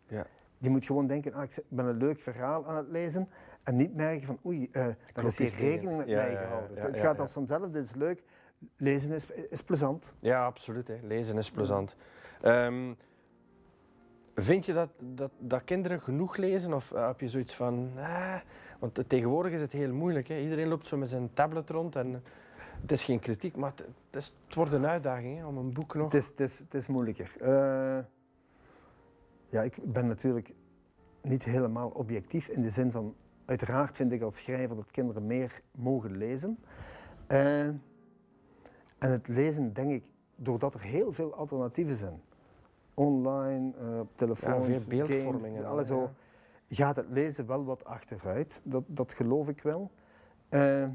Ja. 0.07 0.27
Die 0.59 0.71
moet 0.71 0.85
gewoon 0.85 1.07
denken, 1.07 1.33
ah, 1.33 1.43
ik 1.43 1.63
ben 1.69 1.87
een 1.87 1.97
leuk 1.97 2.21
verhaal 2.21 2.67
aan 2.67 2.77
het 2.77 2.89
lezen. 2.89 3.29
En 3.63 3.77
niet 3.77 3.95
merken 3.95 4.27
van, 4.27 4.39
oei, 4.47 4.69
eh 4.73 4.87
daar 5.13 5.25
is 5.25 5.39
hier 5.39 5.55
rekening 5.55 5.97
met 5.97 6.09
Ja, 6.09 6.17
mij 6.17 6.37
gehouden. 6.37 6.77
ja, 6.77 6.87
het 6.87 7.01
gaat 7.01 7.21
als 7.21 7.33
vanzelf, 7.33 7.71
dit 7.71 7.85
is 7.85 7.95
leuk. 7.95 8.23
Lezen 8.77 9.13
is, 9.13 9.27
is 9.51 9.63
plezant. 9.63 10.15
Ja, 10.21 10.45
absoluut. 10.45 10.89
Hè. 10.89 10.99
Lezen 11.03 11.39
is 11.39 11.51
plezant. 11.51 11.97
Ehm, 12.41 12.93
vind 14.35 14.67
je 14.67 14.73
dat, 14.73 14.89
dat, 14.99 15.31
dat 15.39 15.65
kinderen 15.65 16.01
genoeg 16.01 16.37
lezen 16.37 16.73
of 16.73 16.93
eh, 16.93 17.07
heb 17.07 17.21
je 17.21 17.29
zoiets 17.29 17.55
van... 17.55 17.91
ah, 17.97 18.41
want 18.79 19.05
tegenwoordig 19.09 19.53
is 19.53 19.61
het 19.61 19.73
heel 19.73 19.93
moeilijk. 19.93 20.29
Hè. 20.29 20.39
Iedereen 20.41 20.69
loopt 20.69 20.87
zo 20.87 20.97
met 20.97 21.09
zijn 21.09 21.31
tablet 21.35 21.71
rond 21.71 21.97
en 21.97 22.23
het 22.81 22.93
is 22.93 23.05
geen 23.05 23.19
kritiek, 23.19 23.57
maar 23.57 23.73
het, 23.77 24.17
is, 24.17 24.35
het 24.47 24.55
wordt 24.55 24.73
een 24.73 24.87
uitdaging 24.87 25.39
hè, 25.39 25.47
om 25.47 25.57
een 25.57 25.73
boek 25.73 25.95
nog... 25.95 26.13
Het 26.13 26.23
is, 26.23 26.29
het 26.29 26.41
is, 26.41 26.59
het 26.59 26.75
is 26.75 26.87
moeilijker. 26.87 27.33
Eh, 27.41 28.05
ja, 29.49 29.63
ik 29.63 29.93
ben 29.93 30.07
natuurlijk 30.07 30.55
niet 31.23 31.45
helemaal 31.45 31.89
objectief 31.89 32.49
in 32.49 32.63
de 32.63 32.71
zin 32.71 32.91
van, 32.91 33.15
uiteraard 33.45 33.97
vind 33.97 34.13
ik 34.13 34.23
als 34.23 34.37
schrijver 34.37 34.77
dat 34.77 34.91
kinderen 34.91 35.27
meer 35.27 35.61
mogen 35.71 36.17
lezen. 36.17 36.59
Eh, 37.27 37.67
en 38.99 39.11
het 39.11 39.29
lezen, 39.29 39.73
denk 39.73 39.91
ik, 39.91 40.05
doordat 40.37 40.75
er 40.75 40.81
heel 40.81 41.13
veel 41.13 41.35
alternatieven 41.35 41.97
zijn. 41.97 42.23
Online, 42.95 43.73
eh, 43.77 43.99
op 43.99 44.09
ja, 44.11 44.17
telefoons, 44.17 44.67
veel 44.67 44.81
beeldvorming. 44.89 45.43
games, 45.43 45.59
en 45.59 45.65
al, 45.65 45.71
alles 45.71 45.87
zo. 45.87 46.01
ja. 46.01 46.11
Gaat 46.77 46.97
het 46.97 47.07
lezen 47.09 47.47
wel 47.47 47.65
wat 47.65 47.85
achteruit, 47.85 48.61
dat, 48.65 48.85
dat 48.87 49.13
geloof 49.13 49.49
ik 49.49 49.63
wel. 49.63 49.91
Eh, 50.49 50.89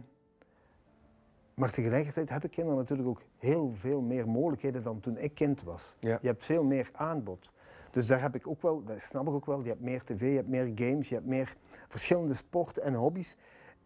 maar 1.56 1.72
tegelijkertijd 1.72 2.30
hebben 2.30 2.50
kinderen 2.50 2.80
natuurlijk 2.80 3.10
ook 3.10 3.22
heel 3.38 3.74
veel 3.76 4.02
meer 4.02 4.28
mogelijkheden 4.28 4.84
dan 4.84 5.00
toen 5.00 5.18
ik 5.18 5.34
kind 5.34 5.64
was. 5.64 5.96
Ja. 6.00 6.18
Je 6.22 6.28
hebt 6.28 6.44
veel 6.44 6.64
meer 6.64 6.90
aanbod. 6.94 7.52
Dus 7.92 8.08
daar 8.08 8.22
heb 8.22 8.36
ik 8.36 8.48
ook 8.48 8.62
wel, 8.62 8.84
dat 8.84 9.02
snap 9.02 9.28
ik 9.28 9.34
ook 9.34 9.46
wel, 9.46 9.62
je 9.62 9.70
hebt 9.70 9.82
meer 9.82 10.04
tv, 10.04 10.30
je 10.30 10.36
hebt 10.36 10.48
meer 10.48 10.72
games, 10.76 11.10
je 11.10 11.16
hebt 11.16 11.28
meer 11.28 11.56
verschillende 11.88 12.34
sporten 12.34 12.84
en 12.84 12.94
hobby's. 12.94 13.38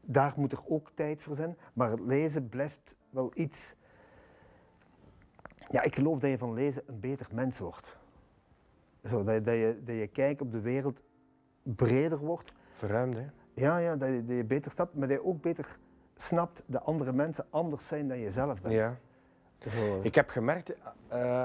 Daar 0.01 0.33
moet 0.35 0.51
er 0.51 0.63
ook 0.67 0.91
tijd 0.93 1.21
voor 1.21 1.35
zijn. 1.35 1.57
Maar 1.73 1.91
het 1.91 1.99
lezen 1.99 2.49
blijft 2.49 2.95
wel 3.09 3.31
iets. 3.33 3.75
Ja, 5.69 5.81
ik 5.81 5.95
geloof 5.95 6.19
dat 6.19 6.29
je 6.29 6.37
van 6.37 6.53
lezen 6.53 6.83
een 6.85 6.99
beter 6.99 7.27
mens 7.33 7.59
wordt. 7.59 7.97
Zo, 9.03 9.23
dat, 9.23 9.33
je, 9.33 9.41
dat, 9.41 9.55
je, 9.55 9.81
dat 9.83 9.95
je 9.95 10.07
kijk 10.07 10.41
op 10.41 10.51
de 10.51 10.61
wereld 10.61 11.03
breder 11.63 12.17
wordt. 12.17 12.53
Verruimd, 12.71 13.15
hè? 13.15 13.25
Ja, 13.53 13.77
ja 13.77 13.95
dat, 13.95 14.09
je, 14.09 14.25
dat 14.25 14.35
je 14.35 14.45
beter 14.45 14.71
snapt, 14.71 14.95
maar 14.95 15.07
dat 15.07 15.17
je 15.17 15.25
ook 15.25 15.41
beter 15.41 15.79
snapt 16.17 16.63
dat 16.65 16.85
andere 16.85 17.11
mensen 17.13 17.45
anders 17.49 17.87
zijn 17.87 18.07
dan 18.07 18.19
jezelf 18.19 18.61
bent. 18.61 18.73
Ja. 18.73 18.97
Zo, 19.67 19.99
Ik 20.01 20.15
heb 20.15 20.29
gemerkt, 20.29 20.73
eh, 21.07 21.43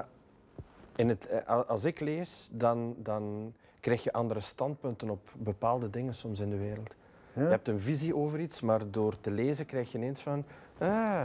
in 0.97 1.09
het, 1.09 1.27
eh, 1.27 1.47
al- 1.47 1.65
als 1.65 1.85
ik 1.85 2.01
lees, 2.01 2.49
dan, 2.53 2.95
dan 2.99 3.53
krijg 3.81 4.03
je 4.03 4.13
andere 4.13 4.41
standpunten 4.41 5.11
op 5.11 5.31
bepaalde 5.37 5.91
dingen 5.91 6.15
soms 6.15 6.41
in 6.41 6.51
de 6.51 6.59
wereld. 6.59 6.95
ja? 7.33 7.43
Je 7.43 7.49
hebt 7.49 7.69
een 7.69 7.81
visie 7.81 8.17
over 8.17 8.41
iets, 8.41 8.61
maar 8.61 8.91
door 8.91 9.21
te 9.21 9.31
lezen 9.31 9.67
krijg 9.67 9.93
je 9.93 9.99
ineens 9.99 10.21
van, 10.23 10.45
ah, 10.79 11.25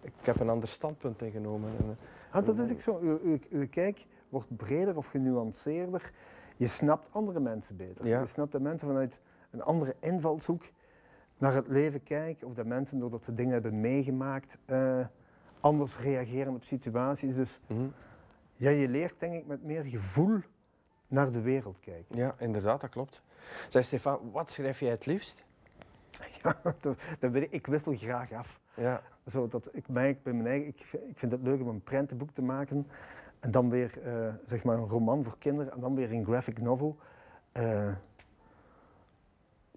ik 0.00 0.12
heb 0.20 0.40
een 0.40 0.48
ander 0.48 0.68
standpunt 0.68 1.22
ingenomen. 1.22 1.70
En, 1.78 1.96
Ah, 2.32 2.44
dat 2.46 2.58
is 2.58 2.72
ook 2.72 2.80
zo. 2.80 2.98
Uw, 3.02 3.18
uw, 3.22 3.38
uw 3.50 3.68
kijk 3.68 4.06
wordt 4.28 4.56
breder 4.56 4.96
of 4.96 5.06
genuanceerder. 5.06 6.10
Je 6.56 6.66
snapt 6.66 7.08
andere 7.12 7.40
mensen 7.40 7.76
beter. 7.76 8.06
Ja. 8.06 8.20
Je 8.20 8.26
snapt 8.26 8.52
dat 8.52 8.60
mensen 8.60 8.88
vanuit 8.88 9.20
een 9.50 9.62
andere 9.62 9.94
invalshoek 10.00 10.62
naar 11.40 11.54
het 11.54 11.68
leven 11.68 12.02
kijken. 12.02 12.46
Of 12.46 12.54
dat 12.54 12.66
mensen, 12.66 12.98
doordat 12.98 13.24
ze 13.24 13.34
dingen 13.34 13.52
hebben 13.52 13.80
meegemaakt, 13.80 14.58
eh, 14.64 15.06
anders 15.60 15.98
reageren 15.98 16.54
op 16.54 16.64
situaties. 16.64 17.34
Dus 17.34 17.60
Mhm. 17.66 17.86
ja, 18.56 18.70
je 18.70 18.88
leert 18.88 19.14
denk 19.20 19.34
ik 19.34 19.46
met 19.46 19.64
meer 19.64 19.84
gevoel 19.84 20.38
naar 21.08 21.32
de 21.32 21.40
wereld 21.40 21.78
kijken. 21.80 22.16
Ja, 22.16 22.34
inderdaad, 22.38 22.80
dat 22.80 22.90
klopt. 22.90 23.22
Zeg 23.68 23.84
Stefan, 23.84 24.30
wat 24.32 24.50
schrijf 24.50 24.80
jij 24.80 24.90
het 24.90 25.06
liefst? 25.06 25.44
Ja, 26.42 26.56
dat, 26.62 27.02
dat 27.18 27.30
weet 27.30 27.42
ik, 27.42 27.50
ik 27.50 27.66
wissel 27.66 27.96
graag 27.96 28.32
af. 28.32 28.60
Ja, 28.74 29.02
Zodat 29.24 29.68
ik 29.72 29.88
merk 29.88 30.22
bij 30.22 30.32
mijn 30.32 30.46
eigen, 30.46 30.68
ik, 30.68 30.76
vind- 30.76 31.02
ik 31.10 31.18
vind 31.18 31.32
het 31.32 31.42
leuk 31.42 31.60
om 31.60 31.68
een 31.68 31.82
prentenboek 31.82 32.30
te 32.30 32.42
maken 32.42 32.86
en 33.40 33.50
dan 33.50 33.70
weer 33.70 34.02
eh, 34.02 34.34
zeg 34.44 34.64
maar 34.64 34.78
een 34.78 34.88
roman 34.88 35.24
voor 35.24 35.38
kinderen 35.38 35.72
en 35.72 35.80
dan 35.80 35.94
weer 35.94 36.12
een 36.12 36.24
graphic 36.24 36.60
novel. 36.60 36.96
Eh, 37.52 37.92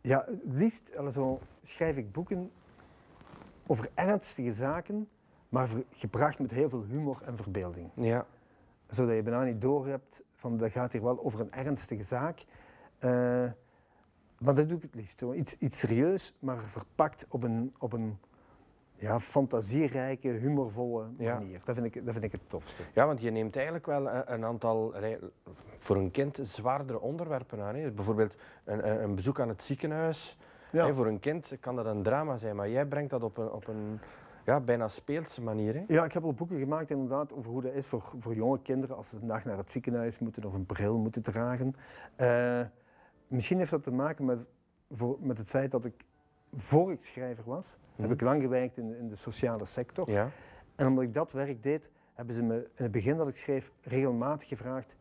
ja, 0.03 0.25
het 0.27 0.53
liefst 0.53 0.91
zo, 1.11 1.39
schrijf 1.61 1.97
ik 1.97 2.11
boeken 2.11 2.51
over 3.67 3.89
ernstige 3.93 4.53
zaken, 4.53 5.09
maar 5.49 5.69
gebracht 5.91 6.39
met 6.39 6.51
heel 6.51 6.69
veel 6.69 6.83
humor 6.83 7.21
en 7.25 7.37
verbeelding. 7.37 7.89
ja, 7.95 8.25
Zodat 8.87 9.15
je 9.15 9.23
bijna 9.23 9.43
niet 9.43 9.61
doorhebt 9.61 10.23
van 10.35 10.57
dat 10.57 10.71
gaat 10.71 10.91
hier 10.91 11.03
wel 11.03 11.23
over 11.23 11.39
een 11.39 11.51
ernstige 11.51 12.03
zaak. 12.03 12.45
Eh, 12.99 13.09
maar 14.39 14.55
dat 14.55 14.69
doe 14.69 14.77
ik 14.77 14.83
het 14.83 14.95
liefst. 14.95 15.19
Zo. 15.19 15.33
Iets, 15.33 15.55
iets 15.57 15.79
serieus, 15.79 16.35
maar 16.39 16.57
verpakt 16.59 17.25
op 17.29 17.43
een, 17.43 17.73
op 17.77 17.93
een 17.93 18.17
ja, 19.03 19.19
fantasierijke, 19.19 20.27
humorvolle 20.27 21.05
Ja. 21.17 21.33
manier. 21.39 21.61
Dat 21.65 21.75
vind, 21.75 21.95
ik, 21.95 22.05
dat 22.05 22.13
vind 22.13 22.23
ik 22.25 22.31
het 22.31 22.49
tofste. 22.49 22.83
ja, 22.93 23.05
want 23.05 23.21
je 23.21 23.31
neemt 23.31 23.55
eigenlijk 23.55 23.85
wel 23.85 24.09
een, 24.09 24.33
een 24.33 24.45
aantal, 24.45 24.95
allee, 24.95 25.17
voor 25.79 25.95
een 25.95 26.11
kind, 26.11 26.39
zwaardere 26.41 26.99
onderwerpen 27.01 27.61
aan. 27.61 27.75
Hè. 27.75 27.91
Bijvoorbeeld 27.91 28.35
een, 28.63 28.89
een- 28.89 29.03
een 29.03 29.15
bezoek 29.15 29.39
aan 29.39 29.47
het 29.49 29.63
ziekenhuis. 29.63 30.37
Ja. 30.71 30.85
Hè, 30.85 30.93
voor 30.93 31.07
een 31.07 31.19
kind 31.19 31.57
kan 31.59 31.75
dat 31.75 31.85
een 31.85 32.03
drama 32.03 32.37
zijn, 32.37 32.55
maar 32.55 32.69
jij 32.69 32.85
brengt 32.85 33.09
dat 33.09 33.23
op 33.23 33.37
een, 33.37 33.51
op 33.51 33.67
een 33.67 33.99
ja, 34.45 34.59
bijna 34.59 34.87
speelse 34.87 35.41
manier. 35.41 35.73
Hè. 35.73 35.83
Ja, 35.87 36.05
ik 36.05 36.11
heb 36.13 36.23
al 36.23 36.33
boeken 36.33 36.59
gemaakt 36.59 36.89
inderdaad 36.89 37.33
over 37.33 37.51
hoe 37.51 37.61
dat 37.61 37.73
is 37.73 37.87
voor, 37.87 38.03
voor 38.19 38.35
jonge 38.35 38.61
kinderen 38.61 38.95
als 38.95 39.09
ze 39.09 39.15
een 39.21 39.27
dag 39.27 39.45
naar 39.45 39.57
het 39.57 39.71
ziekenhuis 39.71 40.19
moeten 40.19 40.43
of 40.45 40.53
een 40.53 40.65
bril 40.65 40.97
moeten 40.97 41.21
dragen. 41.21 41.73
Eh, 42.15 42.61
misschien 43.27 43.57
heeft 43.57 43.71
dat 43.71 43.83
te 43.83 43.91
maken 43.91 44.25
met, 44.25 44.47
voor, 44.91 45.17
met 45.19 45.37
het 45.37 45.47
feit 45.49 45.71
dat 45.71 45.85
ik, 45.85 46.05
voor 46.55 46.91
ik 46.91 47.01
schrijver 47.01 47.43
was, 47.45 47.77
heb 47.95 48.11
ik 48.11 48.21
lang 48.21 48.41
gewerkt 48.41 48.77
in, 48.77 48.89
de- 48.89 48.97
in 48.97 49.07
de 49.09 49.15
sociale 49.15 49.65
sector. 49.65 50.09
Ja, 50.11 50.29
En 50.75 50.87
omdat 50.87 51.03
ik 51.03 51.13
dat 51.13 51.31
werk 51.31 51.63
deed, 51.63 51.91
hebben 52.13 52.35
ze 52.35 52.43
me 52.43 52.55
in 52.75 52.83
het 52.83 52.91
begin 52.91 53.17
dat 53.17 53.27
ik 53.27 53.35
schreef 53.35 53.71
regelmatig 53.81 54.47
gevraagd 54.47 54.95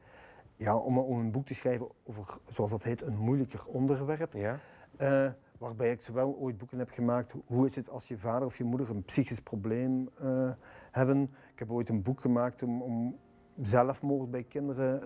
ja, 0.56 0.76
om, 0.76 0.98
om 0.98 1.18
een 1.18 1.30
boek 1.32 1.46
te 1.46 1.54
schrijven 1.54 1.88
over, 2.04 2.38
zoals 2.48 2.70
dat 2.70 2.82
heet, 2.82 3.02
een 3.06 3.16
moeilijker 3.16 3.66
onderwerp. 3.66 4.32
ja, 4.32 4.58
Eh, 4.96 5.30
waarbij 5.58 5.90
ik 5.90 6.02
zowel 6.02 6.36
ooit 6.36 6.58
boeken 6.58 6.78
heb 6.78 6.90
gemaakt, 6.90 7.34
hoe 7.46 7.66
is 7.66 7.76
het 7.76 7.88
als 7.88 8.08
je 8.08 8.18
vader 8.18 8.46
of 8.46 8.56
je 8.58 8.64
moeder 8.64 8.90
een 8.90 9.02
psychisch 9.02 9.40
probleem 9.40 10.08
uh, 10.22 10.50
hebben. 10.90 11.22
Ik 11.52 11.58
heb 11.58 11.70
ooit 11.70 11.88
een 11.88 12.02
boek 12.02 12.20
gemaakt 12.20 12.62
om, 12.62 12.82
om 12.82 13.18
zelfmoord 13.60 14.30
bij 14.30 14.42
kinderen 14.42 15.02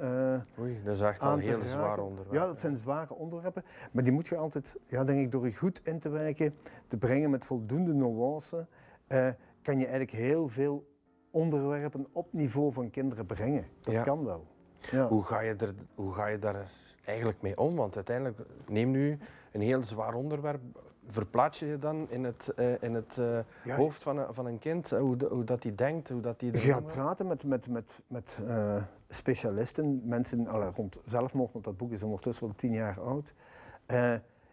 uh, 0.59 0.65
Oei, 0.65 0.81
dat 0.85 0.95
is 0.95 1.00
echt 1.00 1.21
al 1.21 1.37
heel 1.37 1.62
zwaar 1.62 1.99
onderwerp. 1.99 2.35
Ja, 2.35 2.47
dat 2.47 2.61
zijn 2.61 2.76
zware 2.76 3.15
onderwerpen. 3.15 3.65
Maar 3.93 4.03
die 4.03 4.12
moet 4.12 4.26
je 4.26 4.37
altijd, 4.37 4.76
ja, 4.87 5.05
denk 5.05 5.21
ik, 5.21 5.31
door 5.31 5.47
je 5.47 5.55
goed 5.55 5.81
in 5.85 5.99
te 5.99 6.09
werken, 6.09 6.55
te 6.87 6.97
brengen 6.97 7.31
met 7.31 7.45
voldoende 7.45 7.95
nuance, 7.95 8.67
uh, 9.09 9.29
kan 9.62 9.79
je 9.79 9.87
eigenlijk 9.87 10.11
heel 10.11 10.49
veel 10.49 10.87
onderwerpen 11.31 12.07
op 12.12 12.33
niveau 12.33 12.73
van 12.73 12.91
kinderen 12.91 13.26
brengen. 13.26 13.65
Dat 13.81 14.03
kan 14.03 14.25
wel. 14.25 14.47
Ja. 14.91 15.09
Hoe, 15.09 15.25
ga 15.25 15.41
je 15.41 15.55
er, 15.55 15.75
hoe 15.95 16.12
ga 16.12 16.26
je 16.26 16.38
daar 16.38 16.71
eigenlijk 17.05 17.43
mee 17.43 17.59
om? 17.59 17.76
Want 17.76 17.95
uiteindelijk, 17.95 18.38
neem 18.69 18.91
nu 18.91 19.19
een 19.53 19.61
heel 19.61 19.83
zwaar 19.83 20.15
onderwerp, 20.15 20.61
verplaats 21.09 21.59
je 21.59 21.67
je 21.67 21.79
dan 21.79 22.11
in 22.11 22.25
het, 22.25 22.53
uh, 22.57 22.83
in 22.83 22.95
het 22.95 23.17
uh, 23.19 23.77
hoofd 23.77 24.03
van 24.03 24.19
een, 24.19 24.35
van 24.35 24.47
een 24.47 24.59
kind, 24.59 24.93
uh, 24.93 24.99
hoe, 24.99 25.17
de, 25.17 25.27
hoe 25.27 25.45
dat 25.45 25.63
hij 25.63 25.75
denkt, 25.75 26.09
hoe 26.09 26.21
dat 26.21 26.41
hij 26.41 26.51
Je 26.51 26.59
gaat 26.59 26.87
praten 26.87 27.27
met, 27.27 27.45
met, 27.45 27.69
met, 27.69 28.01
met 28.07 28.41
specialisten, 29.09 30.01
mensen 30.05 30.47
alle, 30.47 30.71
rond 30.75 31.01
zelfmoord, 31.05 31.53
want 31.53 31.65
dat 31.65 31.77
boek 31.77 31.93
is 31.93 32.03
ondertussen 32.03 32.47
wel 32.47 32.55
tien 32.55 32.73
jaar 32.73 33.01
oud. 33.01 33.35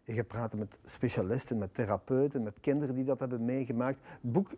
je 0.03 0.13
gaat 0.13 0.27
praten 0.27 0.59
met 0.59 0.77
specialisten, 0.83 1.57
met 1.57 1.73
therapeuten, 1.73 2.43
met 2.43 2.59
kinderen 2.59 2.95
die 2.95 3.03
dat 3.03 3.19
hebben 3.19 3.45
meegemaakt. 3.45 3.99
Het 4.03 4.31
boek 4.31 4.49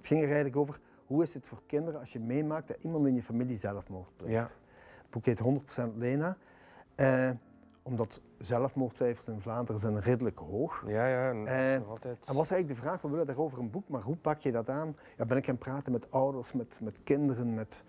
ging 0.00 0.20
er 0.20 0.26
eigenlijk 0.26 0.56
over 0.56 0.80
hoe 1.06 1.22
is 1.22 1.34
het 1.34 1.46
voor 1.46 1.62
kinderen 1.66 2.00
als 2.00 2.12
je 2.12 2.20
meemaakt 2.20 2.68
dat 2.68 2.76
iemand 2.80 3.06
in 3.06 3.14
je 3.14 3.22
familie 3.22 3.56
zelfmoord 3.56 4.16
pleegt. 4.16 4.32
Ja. 4.32 4.42
Het 4.42 5.10
boek 5.10 5.24
heet 5.24 5.42
100% 5.92 5.96
Lena 5.96 6.36
omdat 7.88 8.20
zelfmoordcijfers 8.38 9.28
in 9.28 9.40
Vlaanderen 9.40 9.80
zijn 9.80 10.00
redelijk 10.00 10.38
hoog. 10.38 10.84
Ja, 10.86 11.06
ja. 11.06 11.28
En, 11.28 11.80
uh, 11.80 11.88
altijd... 11.88 12.26
en 12.26 12.34
was 12.34 12.50
eigenlijk 12.50 12.68
de 12.68 12.86
vraag, 12.86 13.02
we 13.02 13.08
willen 13.08 13.26
daarover 13.26 13.58
een 13.58 13.70
boek, 13.70 13.88
maar 13.88 14.02
hoe 14.02 14.16
pak 14.16 14.40
je 14.40 14.52
dat 14.52 14.68
aan? 14.68 14.96
Ja, 15.16 15.26
ben 15.26 15.36
ik 15.36 15.44
gaan 15.44 15.58
praten 15.58 15.92
met 15.92 16.10
ouders, 16.10 16.52
met, 16.52 16.78
met 16.82 17.02
kinderen, 17.04 17.54
met 17.54 17.82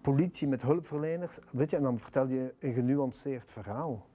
politie, 0.00 0.48
met 0.48 0.62
hulpverleners. 0.62 1.38
Weet 1.52 1.70
je, 1.70 1.76
en 1.76 1.82
dan 1.82 1.98
vertel 1.98 2.26
je 2.26 2.54
een 2.58 2.72
genuanceerd 2.72 3.50
verhaal. 3.50 4.06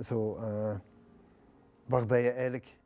Zo, 0.00 0.38
uh, 0.40 0.74
waarbij 1.86 2.22
je 2.22 2.30
eigenlijk, 2.30 2.76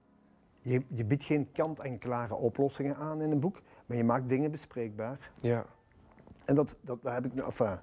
je, 0.61 0.83
je 0.89 1.05
biedt 1.05 1.25
geen 1.25 1.53
kant-en-klare 1.53 2.35
oplossingen 2.35 2.97
aan 2.97 3.23
in 3.23 3.31
een 3.31 3.41
boek, 3.41 3.61
maar 3.87 3.97
je 3.97 4.05
maakt 4.05 4.29
dingen 4.29 4.51
bespreekbaar. 4.51 5.31
Ja. 5.37 5.65
En 6.45 6.55
dat, 6.55 6.77
dat, 6.81 7.03
dat 7.03 7.13
heb 7.13 7.25
ik 7.25 7.35
nu, 7.35 7.43
enfin, 7.43 7.79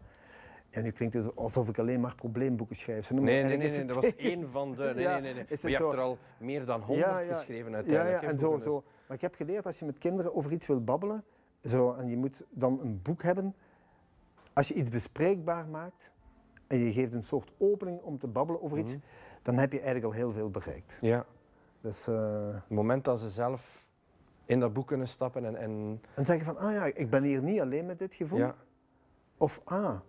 ja, 0.76 0.82
nu 0.82 0.92
klinkt 0.92 1.14
het 1.14 1.36
alsof 1.36 1.70
ik 1.70 1.80
alleen 1.80 2.00
maar 2.00 2.16
probleemboeken 2.16 2.76
schrijf. 2.76 3.12
Nee, 3.12 3.22
nee, 3.22 3.58
nee, 3.58 3.70
nee, 3.70 3.86
dat 3.86 3.96
was 3.96 4.16
één 4.16 4.52
van 4.52 4.72
de. 4.72 4.84
Nee, 4.84 4.94
nee, 5.06 5.22
nee. 5.22 5.34
nee. 5.34 5.46
Maar 5.62 5.72
je 5.72 5.78
hebt 5.78 5.94
er 5.94 6.00
al 6.00 6.18
meer 6.38 6.66
dan 6.66 6.82
honderd 6.82 7.28
geschreven 7.28 7.74
uiteindelijk. 7.76 8.22
Ja, 8.22 8.22
ja 8.22 8.32
en 8.32 8.38
zo, 8.38 8.58
zo. 8.58 8.84
Maar 9.08 9.16
ik 9.16 9.22
heb 9.22 9.36
geleerd 9.36 9.66
als 9.66 9.80
je 9.80 9.86
met 9.86 9.98
kinderen 9.98 10.36
over 10.36 10.52
iets 10.52 10.68
wilt 10.68 10.86
babbelen, 10.86 11.24
zo, 11.62 11.94
en 11.94 12.10
je 12.10 12.18
moet 12.18 12.44
dan 12.50 12.80
een 12.80 13.02
boek 13.02 13.24
hebben, 13.24 13.56
als 14.54 14.68
je 14.68 14.74
iets 14.74 14.90
bespreekbaar 14.90 15.68
maakt 15.68 16.12
en 16.68 16.78
je 16.78 16.92
geeft 16.92 17.14
een 17.14 17.24
soort 17.24 17.52
opening 17.58 18.02
om 18.02 18.18
te 18.18 18.28
babbelen 18.28 18.62
over 18.62 18.78
iets, 18.78 18.92
mhm. 18.92 19.02
dan 19.42 19.58
heb 19.58 19.72
je 19.72 19.78
eigenlijk 19.78 20.06
al 20.06 20.12
heel 20.12 20.32
veel 20.32 20.50
bereikt. 20.50 20.98
Ja. 21.02 21.26
Dus, 21.82 22.08
uh... 22.08 22.54
Het 22.54 22.70
moment 22.70 23.04
dat 23.04 23.20
ze 23.20 23.30
zelf 23.30 23.86
in 24.46 24.60
dat 24.60 24.74
boek 24.74 24.88
kunnen 24.88 25.08
stappen 25.08 25.46
en... 25.46 25.56
En, 25.56 26.02
en 26.16 26.26
zeggen 26.26 26.46
van, 26.46 26.58
ah 26.58 26.72
ja, 26.74 26.86
ik 26.86 27.10
ben 27.10 27.24
hier 27.24 27.44
niet 27.44 27.60
alleen 27.60 27.86
met 27.86 28.00
dit 28.00 28.14
gevoel. 28.14 28.40
Ja. 28.40 28.56
Of, 29.38 29.62
ah, 29.64 30.00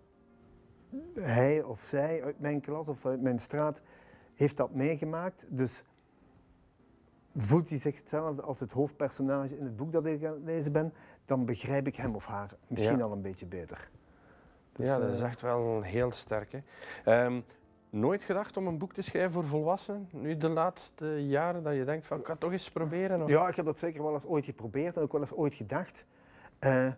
hij 1.21 1.63
of 1.63 1.79
zij 1.81 2.23
uit 2.23 2.39
mijn 2.39 2.61
klas 2.61 2.87
of 2.87 3.05
uit 3.05 3.21
mijn 3.21 3.39
straat 3.39 3.81
heeft 4.35 4.57
dat 4.57 4.73
meegemaakt. 4.73 5.45
Dus 5.49 5.83
voelt 7.35 7.69
hij 7.69 7.79
zich 7.79 7.97
hetzelfde 7.97 8.41
als 8.41 8.59
het 8.59 8.71
hoofdpersonage 8.71 9.57
in 9.57 9.63
het 9.63 9.75
boek 9.75 9.91
dat 9.91 10.05
ik 10.05 10.25
aan 10.25 10.33
het 10.33 10.43
lezen 10.43 10.71
ben, 10.71 10.93
dan 11.25 11.45
begrijp 11.45 11.87
ik 11.87 11.95
hem 11.95 12.15
of 12.15 12.25
haar 12.25 12.55
misschien 12.67 13.01
al 13.01 13.11
een 13.11 13.21
beetje 13.21 13.45
beter. 13.45 13.89
Dus, 14.71 14.87
ja, 14.87 14.97
dat 14.97 15.11
is 15.11 15.19
eh, 15.19 15.27
echt 15.27 15.41
wel 15.41 15.81
heel 15.81 16.11
sterk. 16.11 16.51
Hè? 17.03 17.25
Um, 17.25 17.43
nooit 17.89 18.23
gedacht 18.23 18.57
om 18.57 18.67
een 18.67 18.77
boek 18.77 18.93
te 18.93 19.01
schrijven 19.01 19.31
voor 19.31 19.45
volwassenen? 19.45 20.09
Nu 20.11 20.37
de 20.37 20.49
laatste 20.49 21.27
jaren 21.27 21.63
dat 21.63 21.75
je 21.75 21.85
denkt 21.85 22.05
van, 22.05 22.19
ik 22.19 22.25
ga 22.25 22.35
toch 22.35 22.51
eens 22.51 22.71
proberen? 22.71 23.23
Of? 23.23 23.29
Ja, 23.29 23.47
ik 23.47 23.55
heb 23.55 23.65
dat 23.65 23.79
zeker 23.79 24.03
wel 24.03 24.13
eens 24.13 24.25
ooit 24.25 24.45
geprobeerd 24.45 24.95
en 24.95 25.01
ook 25.01 25.11
wel 25.11 25.21
eens 25.21 25.33
ooit 25.33 25.53
gedacht. 25.53 26.05
Uh, 26.59 26.91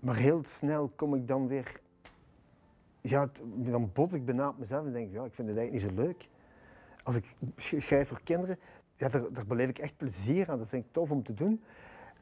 maar 0.00 0.16
heel 0.16 0.42
snel 0.44 0.92
kom 0.96 1.14
ik 1.14 1.28
dan 1.28 1.48
weer 1.48 1.80
ja, 3.00 3.30
dan 3.56 3.90
bot 3.92 4.14
ik 4.14 4.24
bijna 4.24 4.48
op 4.48 4.58
mezelf 4.58 4.86
en 4.86 4.92
denk 4.92 5.12
ja, 5.12 5.24
ik 5.24 5.34
vind 5.34 5.48
het 5.48 5.56
eigenlijk 5.56 5.86
niet 5.88 5.98
zo 5.98 6.06
leuk. 6.06 6.28
Als 7.02 7.16
ik 7.16 7.34
schrijf 7.56 8.08
voor 8.08 8.20
kinderen, 8.22 8.58
ja, 8.96 9.08
daar, 9.08 9.32
daar 9.32 9.46
beleef 9.46 9.68
ik 9.68 9.78
echt 9.78 9.96
plezier 9.96 10.50
aan. 10.50 10.58
Dat 10.58 10.68
vind 10.68 10.84
ik 10.84 10.92
tof 10.92 11.10
om 11.10 11.22
te 11.22 11.34
doen. 11.34 11.62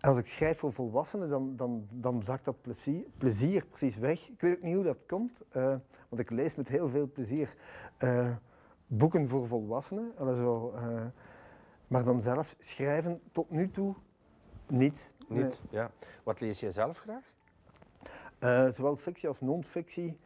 En 0.00 0.08
als 0.08 0.18
ik 0.18 0.26
schrijf 0.26 0.58
voor 0.58 0.72
volwassenen, 0.72 1.28
dan, 1.28 1.56
dan, 1.56 1.86
dan 1.90 2.22
zakt 2.22 2.44
dat 2.44 2.62
plezier, 2.62 3.04
plezier 3.16 3.66
precies 3.66 3.96
weg. 3.96 4.28
Ik 4.28 4.40
weet 4.40 4.56
ook 4.56 4.62
niet 4.62 4.74
hoe 4.74 4.84
dat 4.84 4.98
komt, 5.06 5.42
uh, 5.56 5.62
want 6.08 6.22
ik 6.22 6.30
lees 6.30 6.54
met 6.54 6.68
heel 6.68 6.88
veel 6.88 7.10
plezier 7.12 7.54
uh, 7.98 8.36
boeken 8.86 9.28
voor 9.28 9.46
volwassenen. 9.46 10.12
Zo, 10.36 10.72
uh, 10.74 11.06
maar 11.86 12.04
dan 12.04 12.20
zelf 12.20 12.56
schrijven 12.58 13.20
tot 13.32 13.50
nu 13.50 13.70
toe 13.70 13.94
niet. 14.66 15.10
Niet, 15.28 15.62
ja. 15.70 15.90
Wat 16.22 16.40
lees 16.40 16.60
jij 16.60 16.72
zelf 16.72 16.98
graag? 16.98 17.36
zowel 18.74 18.96
fictie 18.96 19.28
als 19.28 19.40
non-fictie. 19.40 20.18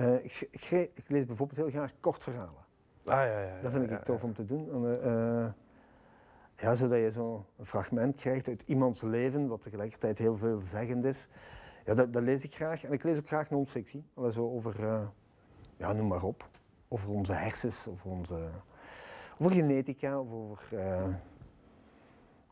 Uh, 0.00 0.24
ik, 0.24 0.48
ik, 0.50 0.90
ik, 0.94 1.08
lees 1.08 1.26
bijvoorbeeld 1.26 1.58
heel 1.58 1.70
graag 1.70 1.92
kort 2.00 2.22
verhalen. 2.22 2.64
Ah, 3.04 3.16
ja, 3.16 3.24
ja, 3.24 3.40
ja, 3.40 3.60
dat 3.62 3.72
vind 3.72 3.90
ik 3.90 4.04
tof 4.04 4.22
om 4.22 4.34
te 4.34 4.44
doen. 4.44 4.84
Uh, 4.84 5.46
ja, 6.56 6.74
zodat 6.74 6.98
je 6.98 7.10
zo'n 7.10 7.44
fragment 7.62 8.16
krijgt 8.16 8.48
uit 8.48 8.62
iemands 8.66 9.02
leven, 9.02 9.48
wat 9.48 9.62
tegelijkertijd 9.62 10.18
heel 10.18 10.36
veelzeggend 10.36 11.04
is. 11.04 11.28
Ja, 11.84 11.94
dat, 11.94 12.12
dat, 12.12 12.22
lees 12.22 12.44
ik 12.44 12.54
graag. 12.54 12.84
En 12.84 12.92
ik 12.92 13.02
lees 13.02 13.18
ook 13.18 13.26
graag 13.26 13.50
non-fictie. 13.50 14.04
Zo 14.30 14.50
over, 14.50 14.80
uh, 14.80 15.02
ja, 15.76 15.92
noem 15.92 16.06
maar 16.06 16.22
op. 16.22 16.48
Over 16.88 17.10
onze 17.10 17.32
hersens, 17.32 17.86
over, 17.88 18.10
onze, 18.10 18.50
over 19.38 19.52
genetica, 19.52 20.20
of 20.20 20.32
over 20.32 20.62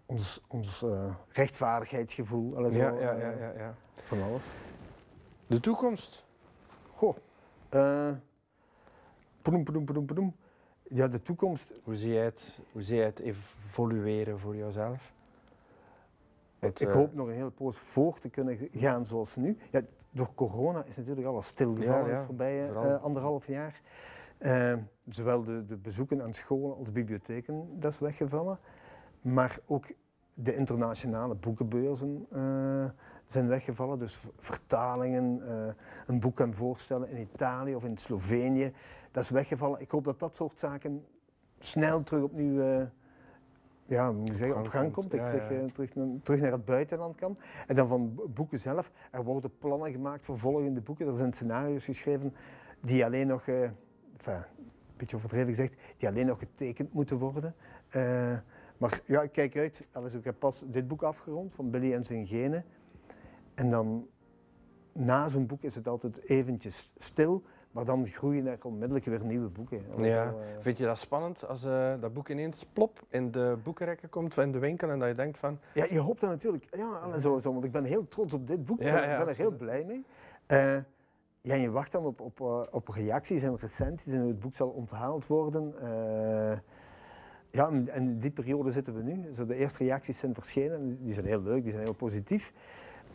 ons, 0.06 0.40
ons 0.48 0.84
rechtvaardigheidsgevoel. 1.28 2.56
Alles 2.56 2.74
ja, 2.74 2.90
ja, 2.90 3.12
ja, 3.12 3.30
ja, 3.30 3.52
ja. 3.56 3.74
Van 4.04 4.22
alles. 4.22 4.46
De 5.46 5.60
toekomst. 5.60 6.26
Goh. 6.92 7.16
Uh, 7.74 8.10
poedoem, 9.42 9.64
poedoem, 9.64 9.84
poedoem, 9.84 10.06
poedoem. 10.06 10.34
Ja, 10.82 11.08
de 11.08 11.22
toekomst. 11.22 11.72
Hoe 11.82 11.94
zie 11.94 12.12
jij 12.12 12.24
het, 12.24 12.60
hoe 12.72 12.82
zie 12.82 12.96
jij 12.96 13.04
het 13.04 13.18
evolueren 13.18 14.38
voor 14.38 14.56
jouzelf? 14.56 15.12
ik 16.60 16.80
eh, 16.80 16.92
hoop 16.92 17.14
nog 17.14 17.26
een 17.26 17.34
hele 17.34 17.50
poos 17.50 17.78
voor 17.78 18.18
te 18.18 18.28
kunnen 18.28 18.58
gaan 18.72 19.06
zoals 19.06 19.36
nu. 19.36 19.58
Ja, 19.70 19.80
door 20.10 20.34
corona 20.34 20.84
is 20.84 20.96
natuurlijk 20.96 21.26
alles 21.26 21.46
stilgevallen 21.46 22.10
ja, 22.10 22.16
ja, 22.16 22.24
voorbije 22.24 22.68
uh, 22.68 23.02
anderhalf 23.02 23.46
jaar. 23.46 23.80
Uh, 24.38 24.74
zowel 25.08 25.44
de, 25.44 25.64
de, 25.64 25.76
bezoeken 25.76 26.22
aan 26.22 26.32
scholen 26.32 26.76
als 26.76 26.92
bibliotheken, 26.92 27.80
dat 27.80 27.92
is 27.92 27.98
weggevallen. 27.98 28.58
Maar 29.20 29.58
ook 29.66 29.84
de 30.34 30.54
internationale 30.54 31.34
boekenbeurzen 31.34 32.26
zijn 33.28 33.48
weggevallen. 33.48 33.98
Dus 33.98 34.20
vertalingen, 34.36 35.42
uh, 35.42 35.72
een 36.06 36.20
boek 36.20 36.40
en 36.40 36.54
voorstellen 36.54 37.08
in 37.08 37.28
Italië 37.34 37.74
of 37.74 37.84
in 37.84 37.98
Slovenië, 37.98 38.72
dat 39.10 39.22
is 39.22 39.30
weggevallen. 39.30 39.80
Ik 39.80 39.90
hoop 39.90 40.04
dat 40.04 40.18
dat 40.18 40.36
soort 40.36 40.58
zaken 40.58 41.04
snel 41.58 42.02
terug 42.02 42.22
opnieuw 42.22 42.60
uh, 42.60 42.86
ja, 43.86 44.12
moet 44.12 44.36
zeggen, 44.36 44.58
op 44.58 44.66
gang 44.66 44.92
komt. 44.92 45.10
Dat 45.10 45.20
ik 45.20 45.26
terug, 45.26 45.50
uh, 45.50 45.64
terug, 45.70 45.90
terug, 46.22 46.40
naar 46.40 46.52
het 46.52 46.64
buitenland 46.64 47.16
kan. 47.16 47.38
En 47.66 47.76
dan 47.76 47.88
van 47.88 48.20
boeken 48.34 48.58
zelf. 48.58 48.90
Er 49.10 49.24
worden 49.24 49.58
plannen 49.58 49.92
gemaakt 49.92 50.24
voor 50.24 50.38
volgende 50.38 50.80
boeken. 50.80 51.06
Er 51.06 51.16
zijn 51.16 51.32
scenario's 51.32 51.84
geschreven 51.84 52.34
die 52.80 53.04
alleen 53.04 53.26
nog, 53.26 53.48
enfin, 53.48 54.34
een 54.34 54.44
beetje 54.96 55.16
overdreven 55.16 55.48
gezegd, 55.48 55.74
die 55.96 56.08
alleen 56.08 56.26
nog 56.26 56.38
getekend 56.38 56.92
moeten 56.92 57.18
worden. 57.18 57.54
maar 58.78 59.00
ja, 59.04 59.22
ik 59.22 59.32
kijk 59.32 59.56
uit. 59.56 59.86
Alles, 59.92 60.14
ik 60.14 60.24
heb 60.24 60.38
pas 60.38 60.64
dit 60.66 60.88
boek 60.88 61.02
afgerond 61.02 61.52
van 61.52 61.70
Billy 61.70 61.92
en 61.94 62.04
zijn 62.04 62.26
genen. 62.26 62.64
En 63.58 63.70
dan 63.70 64.06
na 64.92 65.28
zo'n 65.28 65.46
boek 65.46 65.62
is 65.62 65.74
het 65.74 65.88
altijd 65.88 66.28
eventjes 66.28 66.92
stil, 66.96 67.42
maar 67.70 67.84
dan 67.84 68.06
groeien 68.06 68.46
er 68.46 68.58
onmiddellijk 68.62 69.04
weer 69.04 69.24
nieuwe 69.24 69.48
boeken. 69.48 69.82
Ja. 69.96 70.24
Uh... 70.26 70.32
Vind 70.60 70.78
je 70.78 70.84
dat 70.84 70.98
spannend 70.98 71.46
als 71.48 71.64
uh, 71.64 71.94
dat 72.00 72.12
boek 72.12 72.28
ineens 72.28 72.66
plop 72.72 73.04
in 73.08 73.30
de 73.30 73.58
boekenrekken 73.62 74.08
komt, 74.08 74.36
in 74.36 74.52
de 74.52 74.58
winkel 74.58 74.90
en 74.90 74.98
dat 74.98 75.08
je 75.08 75.14
denkt 75.14 75.38
van... 75.38 75.58
Ja, 75.74 75.86
je 75.90 75.98
hoopt 75.98 76.20
dat 76.20 76.30
natuurlijk. 76.30 76.68
Ja, 76.70 77.18
zo, 77.18 77.38
zo, 77.38 77.52
want 77.52 77.64
ik 77.64 77.72
ben 77.72 77.84
heel 77.84 78.08
trots 78.08 78.34
op 78.34 78.46
dit 78.46 78.64
boek, 78.64 78.82
ja, 78.82 79.02
ik 79.02 79.18
ben 79.18 79.28
er 79.28 79.36
heel 79.36 79.56
blij 79.56 79.84
mee. 79.84 80.04
Uh, 80.52 80.76
ja, 81.40 81.54
je 81.54 81.70
wacht 81.70 81.92
dan 81.92 82.04
op, 82.04 82.20
op, 82.20 82.40
op 82.70 82.88
reacties 82.88 83.42
en 83.42 83.56
recensies 83.56 84.12
en 84.12 84.20
hoe 84.20 84.28
het 84.28 84.40
boek 84.40 84.54
zal 84.54 84.68
onthaald 84.68 85.26
worden. 85.26 85.74
ja, 87.50 87.68
en 87.68 87.88
in 87.88 88.18
die 88.18 88.30
periode 88.30 88.70
zitten 88.70 88.94
we 88.94 89.02
nu. 89.02 89.34
Zo 89.34 89.46
de 89.46 89.54
eerste 89.54 89.84
reacties 89.84 90.18
zijn 90.18 90.34
verschenen, 90.34 91.04
die 91.04 91.12
zijn 91.12 91.26
heel 91.26 91.42
leuk, 91.42 91.62
die 91.62 91.72
zijn 91.72 91.84
heel 91.84 91.92
positief. 91.92 92.52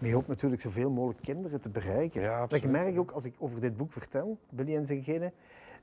Maar 0.04 0.12
je 0.12 0.18
hoopt 0.18 0.30
natuurlijk 0.32 0.62
zoveel 0.62 0.90
mogelijk 0.90 1.22
kinderen 1.22 1.62
te 1.62 1.70
bereiken. 1.70 2.22
Ja, 2.22 2.50
ik 2.50 2.70
merk 2.70 3.00
ook 3.00 3.12
als 3.12 3.26
ik 3.26 3.36
over 3.40 3.62
dit 3.62 3.78
boek 3.78 3.92
vertel, 3.92 4.38
Billy 4.50 4.76
en 4.76 4.86
zijn 4.86 5.34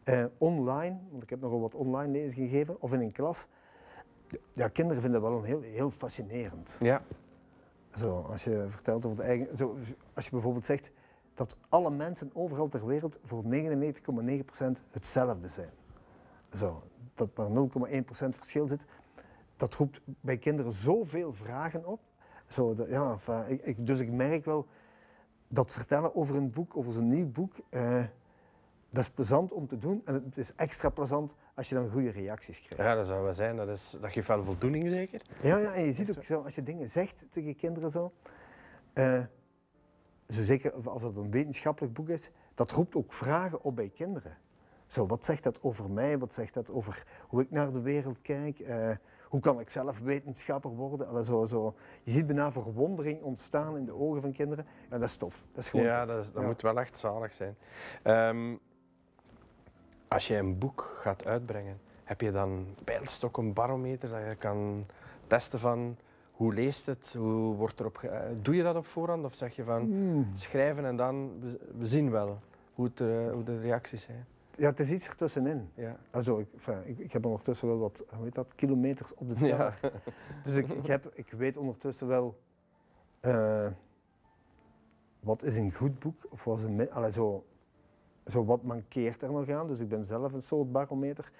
uh, 0.04 0.24
online, 0.38 0.98
want 1.10 1.22
ik 1.22 1.30
heb 1.30 1.40
nogal 1.40 1.60
wat 1.60 1.74
online 1.74 2.12
lezingen 2.12 2.48
gegeven, 2.48 2.80
of 2.80 2.92
in 2.92 3.00
een 3.00 3.12
klas, 3.12 3.46
Ja, 4.52 4.68
kinderen 4.68 5.02
vinden 5.02 5.20
dat 5.20 5.30
wel 5.30 5.38
een 5.38 5.44
heel, 5.44 5.60
heel 5.60 5.90
fascinerend. 5.90 6.76
Ja. 6.80 7.02
Zo, 7.94 8.20
als 8.20 8.44
je 8.44 8.66
vertelt 8.68 9.06
over 9.06 9.18
de 9.18 9.22
eigen... 9.22 9.56
Zo, 9.56 9.76
als 10.14 10.24
je 10.24 10.30
bijvoorbeeld 10.30 10.64
zegt 10.64 10.90
dat 11.34 11.56
alle 11.68 11.90
mensen 11.90 12.30
overal 12.32 12.68
ter 12.68 12.86
wereld 12.86 13.18
voor 13.24 13.44
99,9% 13.44 13.50
hetzelfde 14.90 15.48
zijn. 15.48 15.72
Zo, 16.52 16.82
dat 17.14 17.36
maar 17.36 17.48
0,1% 17.48 18.04
verschil 18.30 18.68
zit, 18.68 18.84
dat 19.56 19.74
roept 19.74 20.00
bij 20.04 20.38
kinderen 20.38 20.72
zoveel 20.72 21.32
vragen 21.32 21.86
op. 21.86 22.00
Zo, 22.50 22.74
ja, 22.88 23.10
enfin, 23.10 23.44
ik, 23.48 23.62
ik- 23.62 23.86
dus 23.86 24.00
ik 24.00 24.10
merk 24.12 24.44
wel 24.44 24.66
dat 25.48 25.72
vertellen 25.72 26.14
over 26.14 26.36
een 26.36 26.50
boek, 26.50 26.76
over 26.76 26.92
zo'n 26.92 27.08
nieuw 27.08 27.26
boek, 27.30 27.52
eh, 27.68 28.04
dat 28.90 29.02
is 29.02 29.10
plezant 29.10 29.52
om 29.52 29.66
te 29.66 29.78
doen. 29.78 30.02
En 30.04 30.14
het 30.14 30.36
is 30.38 30.54
extra 30.54 30.88
plezant 30.88 31.34
als 31.54 31.68
je 31.68 31.74
dan 31.74 31.90
goede 31.90 32.10
reacties 32.10 32.60
krijgt. 32.60 32.76
ja, 32.92 32.94
dat 32.94 33.06
zou 33.06 33.22
wel 33.24 33.34
zijn. 33.34 33.56
Dat, 33.56 33.68
is, 33.68 33.96
dat 34.00 34.12
geeft 34.12 34.28
wel 34.28 34.44
voldoening 34.44 34.88
zeker. 34.88 35.22
Ja, 35.42 35.56
ja, 35.58 35.72
en 35.74 35.82
je 35.84 35.92
ziet 35.92 36.16
ook 36.16 36.24
zo, 36.24 36.40
als 36.42 36.54
je 36.54 36.62
dingen 36.62 36.88
zegt 36.88 37.26
tegen 37.30 37.56
kinderen 37.56 37.90
zo, 37.90 38.12
eh, 38.92 39.20
zo 40.28 40.42
zeker 40.42 40.88
als 40.88 41.02
het 41.02 41.16
een 41.16 41.30
wetenschappelijk 41.30 41.94
boek 41.94 42.08
is, 42.08 42.30
dat 42.54 42.70
roept 42.70 42.94
ook 42.94 43.12
vragen 43.12 43.62
op 43.64 43.76
bij 43.76 43.88
kinderen. 43.88 44.36
Zo, 44.86 45.06
wat 45.06 45.24
zegt 45.24 45.42
dat 45.42 45.62
over 45.62 45.90
mij? 45.90 46.18
Wat 46.18 46.34
zegt 46.34 46.54
dat 46.54 46.70
over 46.70 47.06
hoe 47.28 47.42
ik 47.42 47.50
naar 47.50 47.72
de 47.72 47.80
wereld 47.80 48.20
kijk? 48.20 48.58
Eh, 48.60 48.90
hoe 49.30 49.40
kan 49.40 49.60
ik 49.60 49.70
zelf 49.70 49.98
wetenschapper 49.98 50.70
worden? 50.70 51.08
Allee, 51.08 51.24
zo, 51.24 51.46
zo. 51.46 51.74
Je 52.02 52.10
ziet 52.10 52.26
bijna 52.26 52.52
verwondering 52.52 53.22
ontstaan 53.22 53.76
in 53.76 53.84
de 53.84 53.94
ogen 53.94 54.20
van 54.20 54.32
kinderen. 54.32 54.66
Ja, 54.90 54.98
dat 54.98 55.08
is 55.08 55.16
tof. 55.16 55.44
Dat 55.52 55.64
is 55.64 55.70
gewoon 55.70 55.86
Ja, 55.86 56.04
tof. 56.04 56.14
dat, 56.14 56.24
is- 56.24 56.32
dat 56.32 56.42
Ja. 56.42 56.48
moet 56.48 56.62
wel 56.62 56.80
echt 56.80 56.96
zalig 56.98 57.32
zijn. 57.34 57.56
Ehm, 58.02 58.54
als 60.08 60.26
je 60.28 60.36
een 60.36 60.58
boek 60.58 60.96
gaat 61.00 61.24
uitbrengen, 61.24 61.80
heb 62.04 62.20
je 62.20 62.30
dan 62.30 62.66
pijlstokken, 62.84 63.52
barometers 63.52 64.12
dat 64.12 64.20
je 64.28 64.34
kan 64.36 64.86
testen 65.26 65.58
van 65.58 65.96
hoe 66.32 66.54
leest 66.54 66.86
het, 66.86 67.14
hoe 67.18 67.54
wordt 67.54 67.80
erop 67.80 67.96
ge- 67.96 68.08
eh, 68.08 68.30
Doe 68.42 68.54
je 68.56 68.62
dat 68.62 68.76
op 68.76 68.86
voorhand 68.86 69.24
of 69.24 69.34
zeg 69.34 69.56
je 69.56 69.64
van 69.64 69.80
Hmm. 69.82 70.26
schrijven 70.32 70.84
en 70.84 70.96
dan 70.96 71.40
we, 71.40 71.58
we 71.78 71.86
zien 71.86 72.10
wel 72.10 72.38
hoe, 72.74 72.84
het, 72.84 73.00
er, 73.00 73.32
hoe 73.32 73.42
de 73.42 73.60
reacties 73.60 74.02
zijn? 74.02 74.26
Ja, 74.60 74.68
het 74.68 74.80
is 74.80 74.90
iets 74.90 75.08
ertussenin. 75.08 75.70
Ja. 75.74 75.96
Also, 76.10 76.38
ik, 76.38 76.46
enfin, 76.52 76.82
ik, 76.84 76.98
ik 76.98 77.12
heb 77.12 77.24
ondertussen 77.24 77.68
wel 77.68 77.78
wat 77.78 78.04
hoe 78.14 78.24
heet 78.24 78.34
dat, 78.34 78.54
kilometers 78.54 79.14
op 79.14 79.28
de 79.28 79.46
Ja. 79.46 79.56
teller. 79.56 79.92
Dus 80.44 80.56
ik, 80.56 80.68
ik, 80.68 80.86
heb, 80.86 81.10
ik 81.14 81.30
weet 81.30 81.56
ondertussen 81.56 82.06
wel 82.06 82.38
eh, 83.20 83.66
wat 85.20 85.42
is 85.42 85.56
een 85.56 85.72
goed 85.72 85.98
boek 85.98 86.26
of 86.30 86.44
wat 86.44 86.58
is 86.58 86.64
een 86.64 86.90
allee, 86.90 87.12
zo, 87.12 87.44
zo 88.26 88.44
wat 88.44 88.62
mankeert 88.62 89.22
er 89.22 89.32
nog 89.32 89.48
aan. 89.48 89.66
Dus 89.68 89.80
ik 89.80 89.88
ben 89.88 90.04
zelf 90.04 90.32
een 90.32 90.42
soort 90.42 90.72
barometer. 90.72 91.32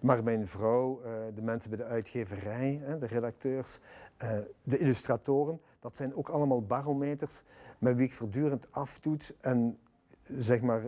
Maar 0.00 0.22
mijn 0.24 0.46
vrouw, 0.48 1.00
eh, 1.02 1.12
de 1.34 1.42
mensen 1.42 1.70
bij 1.70 1.78
de 1.78 1.84
uitgeverij, 1.84 2.80
hè, 2.82 2.98
de 2.98 3.06
redacteurs, 3.06 3.78
eh, 4.16 4.38
de 4.62 4.78
illustratoren, 4.78 5.60
dat 5.80 5.96
zijn 5.96 6.14
ook 6.14 6.28
allemaal 6.28 6.62
barometers 6.62 7.42
met 7.78 7.96
wie 7.96 8.06
ik 8.06 8.14
voortdurend 8.14 8.72
aftoets 8.72 9.40
en 9.40 9.78
zeg 10.22 10.60
maar 10.60 10.82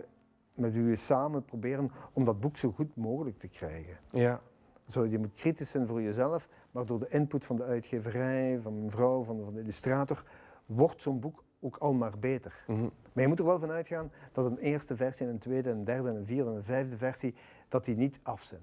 met 0.61 0.73
wie 0.73 0.83
we 0.83 0.97
samen 0.97 1.45
proberen 1.45 1.91
om 2.13 2.25
dat 2.25 2.41
boek 2.41 2.57
zo 2.57 2.71
goed 2.73 2.97
mogelijk 2.97 3.39
te 3.39 3.49
krijgen. 3.49 3.97
ja. 4.11 4.41
Zo, 4.87 5.07
je 5.07 5.19
moet 5.19 5.33
kritisch 5.33 5.71
zijn 5.71 5.87
voor 5.87 6.03
jezelf, 6.03 6.49
maar 6.71 6.87
door 6.87 6.99
de 6.99 7.09
input 7.09 7.45
van 7.45 7.57
de 7.57 7.63
uitgeverij, 7.63 8.59
van 8.63 8.79
mijn 8.79 8.91
vrouw, 8.91 9.23
van, 9.23 9.45
van 9.45 9.55
de 9.55 9.61
illustrator, 9.61 10.25
wordt 10.67 11.03
zo'n 11.03 11.21
boek 11.21 11.45
ook 11.61 11.77
al 11.77 11.93
maar 11.93 12.19
beter. 12.19 12.65
Mhm. 12.67 12.83
Maar 13.13 13.23
je 13.23 13.29
moet 13.29 13.39
er 13.39 13.45
wel 13.45 13.59
van 13.59 13.71
uitgaan 13.71 14.13
dat 14.33 14.47
een 14.47 14.59
eerste 14.59 14.97
versie, 14.97 15.27
en 15.27 15.33
een 15.33 15.39
tweede, 15.39 15.71
een 15.71 15.85
derde, 15.85 16.09
een 16.09 16.25
vierde 16.25 16.51
en 16.51 16.57
een 16.57 16.63
vijfde 16.63 16.97
versie, 16.97 17.35
dat 17.69 17.85
die 17.85 17.97
niet 17.97 18.21
af 18.23 18.43
zijn. 18.43 18.63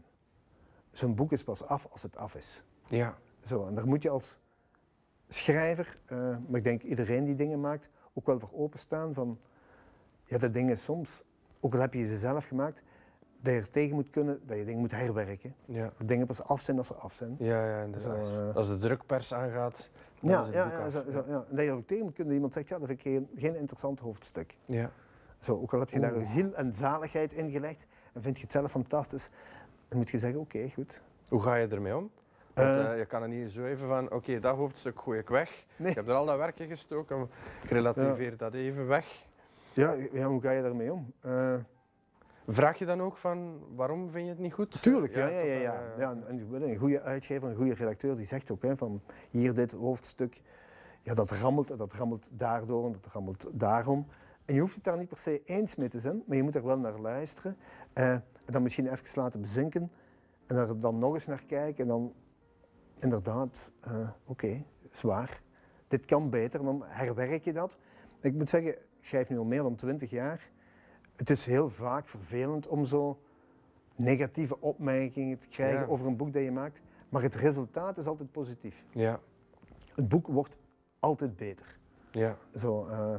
Zo'n 0.91 1.15
boek 1.15 1.31
is 1.31 1.43
pas 1.43 1.63
af 1.63 1.87
als 1.91 2.03
het 2.03 2.17
af 2.17 2.35
is. 2.35 2.63
ja. 2.87 3.17
Zo, 3.43 3.67
en 3.67 3.75
daar 3.75 3.87
moet 3.87 4.03
je 4.03 4.09
als 4.09 4.37
schrijver, 5.27 5.99
eh, 6.05 6.17
maar 6.17 6.57
ik 6.57 6.63
denk 6.63 6.81
iedereen 6.81 7.23
die 7.23 7.35
dingen 7.35 7.59
maakt, 7.59 7.89
ook 8.13 8.25
wel 8.25 8.39
voor 8.39 8.53
openstaan 8.53 9.13
van, 9.13 9.39
ja, 10.23 10.37
dat 10.37 10.53
ding 10.53 10.69
is 10.69 10.83
soms, 10.83 11.23
ook 11.59 11.73
al 11.73 11.79
heb 11.79 11.93
je 11.93 12.05
ze 12.05 12.17
zelf 12.17 12.45
gemaakt, 12.45 12.83
dat 13.41 13.53
je 13.53 13.59
er 13.59 13.69
tegen 13.69 13.95
moet 13.95 14.09
kunnen, 14.09 14.39
dat 14.45 14.57
je 14.57 14.65
dingen 14.65 14.79
moet 14.79 14.91
herwerken. 14.91 15.55
Ja. 15.65 15.91
Dat 15.97 16.07
dingen 16.07 16.25
pas 16.27 16.43
af 16.43 16.61
zijn 16.61 16.77
als 16.77 16.87
ze 16.87 16.93
af 16.93 17.13
zijn. 17.13 17.35
Ja, 17.39 17.65
ja, 17.65 17.81
inderdaad. 17.83 18.27
Zo, 18.27 18.49
eh, 18.49 18.55
Als 18.55 18.67
de 18.67 18.77
drukpers 18.77 19.33
aangaat, 19.33 19.89
dan 20.21 20.31
Ja, 20.31 20.39
is 20.39 20.45
het 20.45 20.55
ja, 20.55 20.69
ja, 20.71 20.77
af. 20.85 20.91
zo, 20.91 21.03
zo, 21.11 21.23
ja. 21.27 21.45
En 21.49 21.55
dat 21.55 21.63
je 21.65 21.69
er 21.69 21.75
ook 21.75 21.87
tegen 21.87 22.03
moet 22.03 22.13
kunnen 22.13 22.25
dat 22.27 22.35
iemand 22.35 22.53
zegt, 22.53 22.69
ja, 22.69 22.77
dat 22.79 22.87
vind 22.87 22.99
ik 22.99 23.05
geen, 23.05 23.29
geen 23.35 23.55
interessant 23.55 23.99
hoofdstuk. 23.99 24.57
Ja. 24.65 24.91
Zo, 25.39 25.53
ook 25.61 25.73
al 25.73 25.79
heb 25.79 25.89
je 25.89 25.99
daar 25.99 26.17
je 26.19 26.25
ziel 26.25 26.53
en 26.55 26.73
zaligheid 26.73 27.33
in 27.33 27.51
gelegd 27.51 27.85
en 28.13 28.21
vind 28.21 28.35
je 28.37 28.43
het 28.43 28.51
zelf 28.51 28.71
fantastisch, 28.71 29.29
dan 29.87 29.97
moet 29.97 30.09
je 30.09 30.19
zeggen, 30.19 30.39
oké, 30.39 30.69
goed. 30.69 31.01
Hoe 31.29 31.41
ga 31.41 31.55
je 31.55 31.67
ermee 31.67 31.95
om? 31.97 32.09
Want, 32.53 32.67
Eh, 32.69 32.91
eh, 32.91 32.97
je 32.97 33.05
kan 33.05 33.21
er 33.21 33.27
niet 33.27 33.51
zo 33.51 33.65
even 33.65 33.87
van, 33.87 34.11
oké, 34.11 34.39
dat 34.39 34.55
hoofdstuk 34.55 34.99
gooi 35.01 35.19
ik 35.19 35.29
weg. 35.29 35.65
Nee. 35.75 35.89
Ik 35.89 35.95
heb 35.95 36.07
er 36.07 36.13
al 36.13 36.25
dat 36.25 36.37
werk 36.37 36.59
in 36.59 36.67
gestoken, 36.67 37.29
ik 37.63 37.69
relativeer 37.69 38.37
dat 38.37 38.53
even 38.53 38.87
weg. 38.87 39.25
Ja, 39.77 39.95
ja, 40.11 40.27
hoe 40.27 40.41
ga 40.41 40.51
je 40.51 40.61
daarmee 40.61 40.93
om? 40.93 41.13
Eh, 41.21 41.53
Vraag 42.49 42.77
je 42.79 42.85
dan 42.85 43.01
ook 43.01 43.17
van, 43.17 43.59
waarom 43.75 44.09
vind 44.09 44.23
je 44.23 44.29
het 44.29 44.39
niet 44.39 44.53
goed? 44.53 44.81
Tuurlijk, 44.81 45.15
ja, 45.15 45.27
ja, 45.27 45.39
ja. 45.39 45.53
ja. 45.59 45.81
ja 45.97 46.11
en- 46.11 46.27
en 46.27 46.61
een 46.69 46.77
goede 46.77 47.01
uitgever, 47.01 47.49
een 47.49 47.55
goede 47.55 47.73
redacteur, 47.73 48.15
die 48.15 48.25
zegt 48.25 48.51
ook 48.51 48.61
hè, 48.61 48.77
van 48.77 49.01
hier 49.29 49.53
dit 49.53 49.71
hoofdstuk, 49.71 50.41
ja, 51.01 51.13
dat 51.13 51.31
rammelt 51.31 51.71
en 51.71 51.77
dat 51.77 51.93
rammelt 51.93 52.29
daardoor 52.31 52.85
en 52.85 52.91
dat 52.91 53.11
rammelt 53.13 53.47
daarom. 53.53 54.07
En 54.45 54.53
je 54.53 54.59
hoeft 54.61 54.75
het 54.75 54.83
daar 54.83 54.97
niet 54.97 55.07
per 55.07 55.17
se 55.17 55.41
eens 55.45 55.75
mee 55.75 55.87
te 55.89 55.99
zijn, 55.99 56.23
maar 56.27 56.37
je 56.37 56.43
moet 56.43 56.55
er 56.55 56.63
wel 56.65 56.79
naar 56.79 56.99
luisteren. 56.99 57.57
eh, 57.93 58.11
en 58.11 58.23
dan 58.45 58.63
misschien 58.63 58.87
even 58.91 59.21
laten 59.21 59.41
bezinken 59.41 59.91
en 60.45 60.55
er 60.55 60.79
dan 60.79 60.99
nog 60.99 61.13
eens 61.13 61.27
naar 61.27 61.43
kijken 61.47 61.81
en 61.83 61.87
dan 61.87 62.13
inderdaad, 62.99 63.71
eh, 63.81 64.09
oké, 64.25 64.63
zwaar. 64.91 65.41
Dit 65.87 66.05
kan 66.05 66.29
beter, 66.29 66.63
dan 66.63 66.83
herwerk 66.85 67.43
je 67.43 67.53
dat. 67.53 67.77
Ik 68.21 68.33
moet 68.33 68.49
zeggen, 68.49 68.75
schrijf 69.07 69.29
nu 69.29 69.37
al 69.37 69.43
meer 69.45 69.61
dan 69.63 69.75
twintig 69.75 70.09
jaar. 70.09 70.49
Het 71.15 71.29
is 71.29 71.45
heel 71.45 71.69
vaak 71.69 72.07
vervelend 72.09 72.67
om 72.67 72.85
zo 72.85 73.19
negatieve 73.95 74.61
opmerkingen 74.61 75.37
te 75.37 75.47
krijgen 75.47 75.79
Ja. 75.79 75.85
over 75.87 76.07
een 76.07 76.15
boek 76.17 76.33
dat 76.33 76.43
je 76.43 76.51
maakt. 76.51 76.81
Maar 77.09 77.21
het 77.21 77.35
resultaat 77.35 77.97
is 77.97 78.05
altijd 78.05 78.31
positief. 78.31 78.83
Ja, 78.91 79.19
Het 79.95 80.07
boek 80.09 80.27
wordt 80.27 80.57
altijd 80.99 81.35
beter. 81.35 81.77
ja, 82.11 82.37
Zo, 82.55 82.85
eh, 82.87 83.15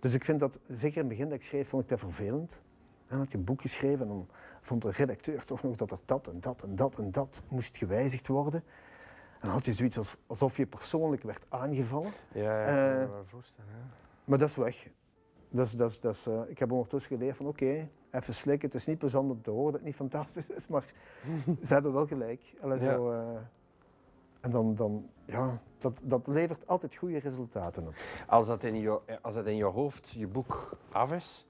dus 0.00 0.14
ik 0.14 0.24
vind 0.24 0.40
dat, 0.40 0.58
zeker 0.68 0.96
in 0.96 0.98
het 1.00 1.08
begin 1.08 1.28
dat 1.28 1.38
ik 1.38 1.44
schreef, 1.44 1.68
vond 1.68 1.82
ik 1.82 1.88
dat 1.88 1.98
vervelend. 1.98 2.60
En 3.06 3.18
had 3.18 3.30
je 3.32 3.38
een 3.38 3.44
boek 3.44 3.60
geschreven 3.60 4.00
en 4.00 4.08
dan 4.08 4.28
vond 4.60 4.82
de 4.82 4.90
redacteur 4.90 5.44
toch 5.44 5.62
nog 5.62 5.76
dat 5.76 5.90
er 5.90 5.98
dat 6.04 6.28
en 6.28 6.40
dat 6.40 6.62
en 6.62 6.74
dat 6.76 6.98
en 6.98 7.10
dat 7.10 7.42
moest 7.48 7.76
gewijzigd 7.76 8.26
worden. 8.28 8.62
En 9.32 9.46
dan 9.46 9.50
had 9.50 9.64
je 9.64 9.72
zoiets 9.72 9.98
als, 9.98 10.16
alsof 10.26 10.56
je 10.56 10.66
persoonlijk 10.66 11.22
werd 11.22 11.46
aangevallen. 11.48 12.10
ja, 12.32 12.42
ja, 12.42 12.58
ik 12.60 12.64
kan 12.64 12.74
me 12.74 13.04
Eh, 13.04 13.10
wel 13.10 13.24
voorstellen. 13.26 13.70
ja. 13.70 13.86
Maar 14.24 14.38
dat 14.38 14.48
is 14.48 14.56
weg. 14.56 14.88
Dat 15.50 16.04
is, 16.04 16.26
eh, 16.26 16.40
ik 16.46 16.58
heb 16.58 16.72
ondertussen 16.72 17.16
geleerd 17.16 17.36
van 17.36 17.46
oké, 17.46 17.88
even 18.10 18.34
slikken. 18.34 18.68
Het 18.68 18.76
is 18.76 18.86
niet 18.86 18.98
plezant 18.98 19.30
om 19.30 19.42
te 19.42 19.50
horen 19.50 19.72
dat 19.72 19.74
het 19.74 19.84
niet 19.84 19.94
fantastisch 19.94 20.50
is, 20.50 20.66
maar 20.66 20.84
ze 21.66 21.72
hebben 21.72 21.92
wel 21.92 22.06
gelijk. 22.06 22.54
Allee, 22.60 22.78
zo, 22.78 23.10
eh, 23.10 23.40
en 24.40 24.50
dan, 24.50 24.74
dan 24.74 25.08
ja, 25.24 25.60
dat, 25.78 26.00
dat 26.04 26.26
levert 26.26 26.66
altijd 26.66 26.96
goede 26.96 27.18
resultaten 27.18 27.86
op. 27.86 27.94
Als 28.26 28.46
dat, 28.46 28.64
in 28.64 28.76
je, 28.76 29.00
als 29.22 29.34
dat 29.34 29.46
in 29.46 29.56
je 29.56 29.64
hoofd, 29.64 30.10
je 30.10 30.26
boek 30.26 30.76
af 30.92 31.12
is, 31.12 31.46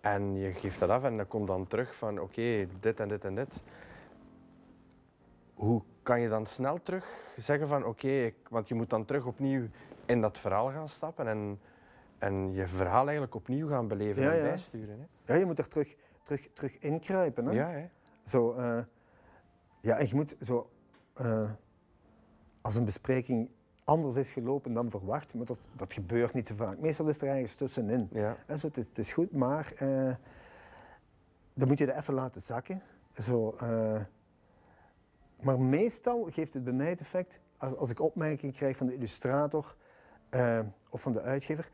en 0.00 0.34
je 0.36 0.52
geeft 0.52 0.78
dat 0.78 0.88
af 0.88 1.04
en 1.04 1.16
dat 1.16 1.28
komt 1.28 1.46
dan 1.46 1.66
terug 1.66 1.96
van 1.96 2.20
oké, 2.20 2.68
dit 2.80 3.00
en 3.00 3.08
dit 3.08 3.24
en 3.24 3.34
dit. 3.34 3.62
Hoe 5.54 5.82
kan 6.02 6.20
je 6.20 6.28
dan 6.28 6.46
snel 6.46 6.82
terug 6.82 7.32
zeggen 7.36 7.68
van 7.68 7.84
oké, 7.84 8.32
want 8.48 8.68
je 8.68 8.74
moet 8.74 8.90
dan 8.90 9.04
terug 9.04 9.26
opnieuw 9.26 9.68
in 10.06 10.20
dat 10.20 10.38
verhaal 10.38 10.70
gaan 10.70 10.88
stappen 10.88 11.26
en, 11.26 11.58
en 12.24 12.52
je 12.52 12.66
verhaal 12.68 13.02
eigenlijk 13.02 13.34
opnieuw 13.34 13.68
gaan 13.68 13.88
beleven 13.88 14.22
Ja, 14.22 14.30
en 14.30 14.36
ja. 14.36 14.42
bijsturen. 14.42 14.98
Hè? 15.24 15.32
Ja, 15.32 15.38
je 15.38 15.46
moet 15.46 15.58
er 15.58 15.68
terug, 15.68 15.96
terug, 16.22 16.48
terug 16.52 16.78
inkruipen. 16.78 17.44
Hè? 17.46 17.52
Ja, 17.52 17.68
hè? 17.68 17.86
Zo, 18.24 18.52
eh, 18.52 18.78
ja, 19.80 19.98
en 19.98 20.08
je 20.08 20.14
moet 20.14 20.36
zo, 20.40 20.70
eh, 21.14 21.50
als 22.60 22.74
een 22.76 22.84
bespreking 22.84 23.50
anders 23.84 24.16
is 24.16 24.32
gelopen 24.32 24.72
dan 24.72 24.90
verwacht, 24.90 25.34
maar 25.34 25.46
dat, 25.46 25.68
dat 25.76 25.92
gebeurt 25.92 26.34
niet 26.34 26.46
te 26.46 26.54
vaak. 26.54 26.78
Meestal 26.78 27.08
is 27.08 27.20
er 27.20 27.28
ergens 27.28 27.54
tussenin. 27.54 28.08
ja. 28.12 28.36
Hè, 28.46 28.56
zo, 28.58 28.66
het, 28.66 28.76
is- 28.76 28.84
het 28.88 28.98
is 28.98 29.12
goed, 29.12 29.32
maar 29.32 29.72
eh, 29.76 30.14
dan 31.54 31.68
moet 31.68 31.78
je 31.78 31.86
er 31.92 31.98
even 31.98 32.14
laten 32.14 32.40
zakken. 32.40 32.82
Zo, 33.18 33.54
maar 35.42 35.60
meestal 35.60 36.28
geeft 36.30 36.54
het 36.54 36.64
bij 36.64 36.72
mij 36.72 36.88
het 36.88 37.00
effect, 37.00 37.40
als, 37.58 37.76
als 37.76 37.90
ik 37.90 38.00
opmerkingen 38.00 38.54
krijg 38.54 38.76
van 38.76 38.86
de 38.86 38.94
illustrator 38.94 39.76
of 40.90 41.02
van 41.02 41.12
de 41.12 41.20
uitgever, 41.20 41.70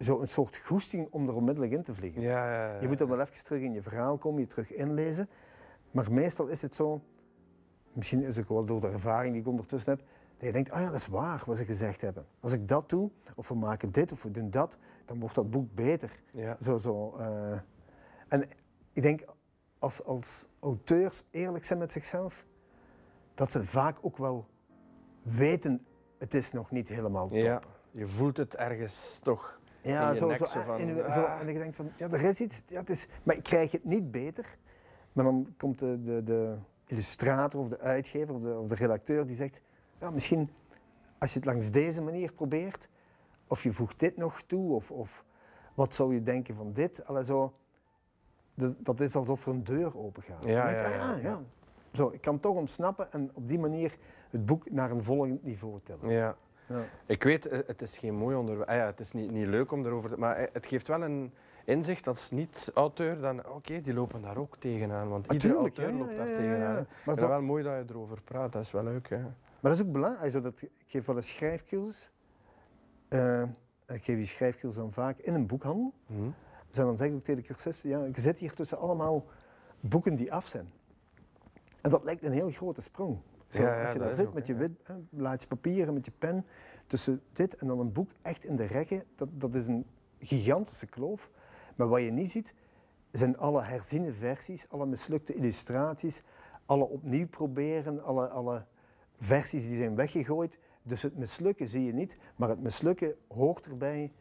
zo 0.00 0.20
een 0.20 0.28
soort 0.28 0.56
goesting 0.56 1.08
om 1.10 1.28
er 1.28 1.34
onmiddellijk 1.34 1.72
in 1.72 1.82
te 1.82 1.94
vliegen. 1.94 2.20
Ja, 2.22 2.50
ja, 2.52 2.72
ja, 2.74 2.80
Je 2.80 2.88
moet 2.88 2.98
dan 2.98 3.08
wel 3.08 3.20
even 3.20 3.44
terug 3.44 3.62
in 3.62 3.72
je 3.72 3.82
verhaal 3.82 4.18
komen, 4.18 4.40
je 4.40 4.46
terug 4.46 4.72
inlezen. 4.72 5.28
Maar 5.90 6.12
meestal 6.12 6.46
is 6.46 6.62
het 6.62 6.74
zo, 6.74 7.00
misschien 7.92 8.22
is 8.22 8.36
het 8.36 8.44
ook 8.44 8.50
wel 8.50 8.64
door 8.66 8.80
de 8.80 8.88
ervaring 8.88 9.32
die 9.32 9.42
ik 9.42 9.48
ondertussen 9.48 9.90
heb, 9.90 10.06
dat 10.36 10.46
je 10.46 10.52
denkt, 10.52 10.70
ah 10.70 10.80
ja, 10.80 10.86
dat 10.86 10.94
is 10.94 11.06
waar 11.06 11.42
wat 11.46 11.56
ze 11.56 11.64
gezegd 11.64 12.00
hebben. 12.00 12.26
Als 12.40 12.52
ik 12.52 12.68
dat 12.68 12.88
doe, 12.88 13.10
of 13.34 13.48
we 13.48 13.54
maken 13.54 13.92
dit 13.92 14.12
of 14.12 14.22
we 14.22 14.30
doen 14.30 14.50
dat, 14.50 14.78
dan 15.04 15.20
wordt 15.20 15.34
dat 15.34 15.50
boek 15.50 15.74
beter. 15.74 16.20
ja. 16.30 16.56
Zo, 16.60 16.78
zo, 16.78 17.14
eh. 17.16 17.58
En 18.28 18.48
ik 18.92 19.02
denk, 19.02 19.24
als, 19.78 20.04
als 20.04 20.46
auteurs 20.60 21.22
eerlijk 21.30 21.64
zijn 21.64 21.78
met 21.78 21.92
zichzelf, 21.92 22.46
dat 23.34 23.50
ze 23.50 23.64
vaak 23.64 23.98
ook 24.00 24.16
wel 24.16 24.46
weten, 25.22 25.86
het 26.18 26.34
is 26.34 26.52
nog 26.52 26.70
niet 26.70 26.88
helemaal 26.88 27.28
top. 27.28 27.36
Ja, 27.36 27.60
je 27.90 28.08
voelt 28.08 28.36
het 28.36 28.56
ergens 28.56 29.18
toch. 29.22 29.59
Ja, 29.82 30.02
in 30.02 30.08
je 30.12 30.16
zo, 30.16 30.26
nek 30.26 30.36
zo, 30.36 30.44
zo 30.44 30.60
van, 30.60 30.78
in- 30.78 31.02
ah. 31.04 31.14
zo, 31.14 31.24
en 31.24 31.48
je 31.52 31.58
denkt 31.58 31.76
van, 31.76 31.90
ja, 31.96 32.08
er 32.10 32.20
is 32.22 32.40
iets, 32.40 32.62
ja, 32.66 32.80
het 32.80 32.90
is, 32.90 33.06
maar 33.22 33.36
ik 33.36 33.42
krijg 33.42 33.72
het 33.72 33.84
niet 33.84 34.10
beter. 34.10 34.56
Maar 35.12 35.24
dan 35.24 35.54
komt 35.56 35.78
de, 35.78 36.02
de, 36.02 36.22
de 36.22 36.56
illustrator 36.86 37.60
of 37.60 37.68
de 37.68 37.78
uitgever 37.78 38.34
of 38.34 38.40
de, 38.40 38.58
of 38.58 38.68
de 38.68 38.74
redacteur 38.74 39.26
die 39.26 39.36
zegt, 39.36 39.60
ja, 40.00 40.10
misschien 40.10 40.50
als 41.18 41.32
je 41.32 41.38
het 41.38 41.48
langs 41.48 41.70
deze 41.70 42.00
manier 42.00 42.32
probeert, 42.32 42.88
of 43.46 43.62
je 43.62 43.72
voegt 43.72 43.98
dit 44.00 44.16
nog 44.16 44.42
toe, 44.42 44.74
of, 44.74 44.90
of 44.90 45.24
wat 45.74 45.94
zou 45.94 46.14
je 46.14 46.22
denken 46.22 46.54
van 46.54 46.72
dit, 46.72 47.06
Allee, 47.06 47.24
zo, 47.24 47.54
dat, 48.54 48.76
dat 48.78 49.00
is 49.00 49.14
alsof 49.16 49.46
er 49.46 49.52
een 49.52 49.64
deur 49.64 49.98
open 49.98 50.22
gaat. 50.22 50.44
Ja, 50.44 50.70
ja, 50.70 50.88
ja, 50.88 51.12
ah, 51.12 51.22
ja. 51.22 51.40
Zo, 51.92 52.08
ik 52.12 52.20
kan 52.20 52.40
toch 52.40 52.56
ontsnappen 52.56 53.12
en 53.12 53.30
op 53.34 53.48
die 53.48 53.58
manier 53.58 53.96
het 54.30 54.46
boek 54.46 54.70
naar 54.70 54.90
een 54.90 55.04
volgend 55.04 55.42
niveau 55.44 55.80
tillen. 55.82 56.08
Ja. 56.08 56.36
Ja. 56.70 56.84
Ik 57.06 57.22
weet, 57.22 57.46
eh, 57.46 57.58
het 57.66 57.82
is 57.82 57.98
geen 57.98 58.14
mooi 58.14 58.36
onderwerp. 58.36 58.68
Ah 58.68 58.76
ja, 58.76 58.86
het 58.86 59.00
is 59.00 59.12
niet, 59.12 59.30
niet 59.30 59.46
leuk 59.46 59.72
om 59.72 59.86
erover 59.86 60.10
te... 60.10 60.16
Maar 60.18 60.36
eh, 60.36 60.46
het 60.52 60.66
geeft 60.66 60.88
wel 60.88 61.02
een 61.02 61.32
inzicht 61.64 62.06
als 62.06 62.30
niet-auteur. 62.30 63.20
Dan, 63.20 63.48
oké, 63.48 63.80
die 63.80 63.94
lopen 63.94 64.22
daar 64.22 64.36
ook 64.36 64.56
tegenaan. 64.58 65.08
Want 65.08 65.32
iedere 65.32 65.52
Natuurlijk, 65.54 65.78
auteur 65.78 65.94
ja, 65.98 66.04
loopt 66.04 66.16
daar 66.16 66.36
tegenaan. 66.36 66.86
Maar 67.04 67.14
Ja, 67.14 67.20
zo- 67.20 67.28
wel 67.28 67.42
mooi 67.42 67.62
dat 67.62 67.74
je 67.76 67.84
erover 67.94 68.22
praat. 68.22 68.52
Dat 68.52 68.62
is 68.62 68.70
wel 68.70 68.82
leuk, 68.82 69.08
hè. 69.08 69.18
Maar 69.20 69.70
dat 69.70 69.80
is 69.80 69.82
ook 69.82 69.92
belangrijk. 69.92 70.42
Dat, 70.42 70.62
ik 70.62 70.70
geef 70.86 71.06
wel 71.06 71.16
een 71.16 71.22
schrijfcursus. 71.22 72.10
Eh, 73.08 73.42
ik 73.86 74.04
geef 74.04 74.16
die 74.16 74.26
schrijfcursus 74.26 74.78
dan 74.78 74.92
vaak 74.92 75.18
in 75.18 75.34
een 75.34 75.46
boekhandel. 75.46 75.92
Hm. 76.06 76.14
Dus 76.68 76.76
dan 76.76 76.96
zeg 76.96 77.08
ik 77.08 77.14
ook 77.14 77.24
tegen 77.24 77.42
de 77.42 77.46
cursisten, 77.48 77.90
ja, 77.90 78.04
je 78.04 78.20
zit 78.20 78.38
hier 78.38 78.52
tussen 78.54 78.78
allemaal 78.78 79.26
boeken 79.80 80.14
die 80.14 80.32
af 80.32 80.46
zijn. 80.46 80.70
En 81.80 81.90
dat 81.90 82.04
lijkt 82.04 82.24
een 82.24 82.32
heel 82.32 82.50
grote 82.50 82.80
sprong. 82.80 83.18
Zo, 83.50 83.62
Ja, 83.62 83.74
ja, 83.74 83.82
als 83.82 83.92
je 83.92 83.98
daar 83.98 84.14
zit 84.14 84.26
ook, 84.26 84.34
met 84.34 84.46
je 84.46 84.54
wit, 84.54 84.70
hè, 84.82 84.94
blaadje 85.10 85.48
papier 85.48 85.88
en 85.88 85.94
met 85.94 86.04
je 86.04 86.12
pen, 86.18 86.46
tussen 86.86 87.22
dit 87.32 87.56
en 87.56 87.66
dan 87.66 87.78
een 87.78 87.92
boek 87.92 88.10
echt 88.22 88.44
in 88.44 88.56
de 88.56 88.64
rekken, 88.64 89.04
dat, 89.16 89.28
dat 89.32 89.54
is 89.54 89.66
een 89.66 89.86
gigantische 90.18 90.86
kloof. 90.86 91.30
Maar 91.76 91.88
wat 91.88 92.00
je 92.00 92.10
niet 92.10 92.30
ziet, 92.30 92.54
zijn 93.10 93.38
alle 93.38 93.62
herziene 93.62 94.12
versies, 94.12 94.66
alle 94.68 94.86
mislukte 94.86 95.34
illustraties, 95.34 96.22
alle 96.66 96.88
opnieuw 96.88 97.28
proberen, 97.28 98.04
alle, 98.04 98.28
alle 98.28 98.64
versies 99.16 99.66
die 99.66 99.76
zijn 99.76 99.94
weggegooid. 99.94 100.58
Dus 100.82 101.02
het 101.02 101.16
mislukken 101.16 101.68
zie 101.68 101.84
je 101.84 101.92
niet, 101.92 102.16
maar 102.36 102.48
het 102.48 102.62
mislukken 102.62 103.14
hoort 103.28 103.66
erbij 103.66 104.12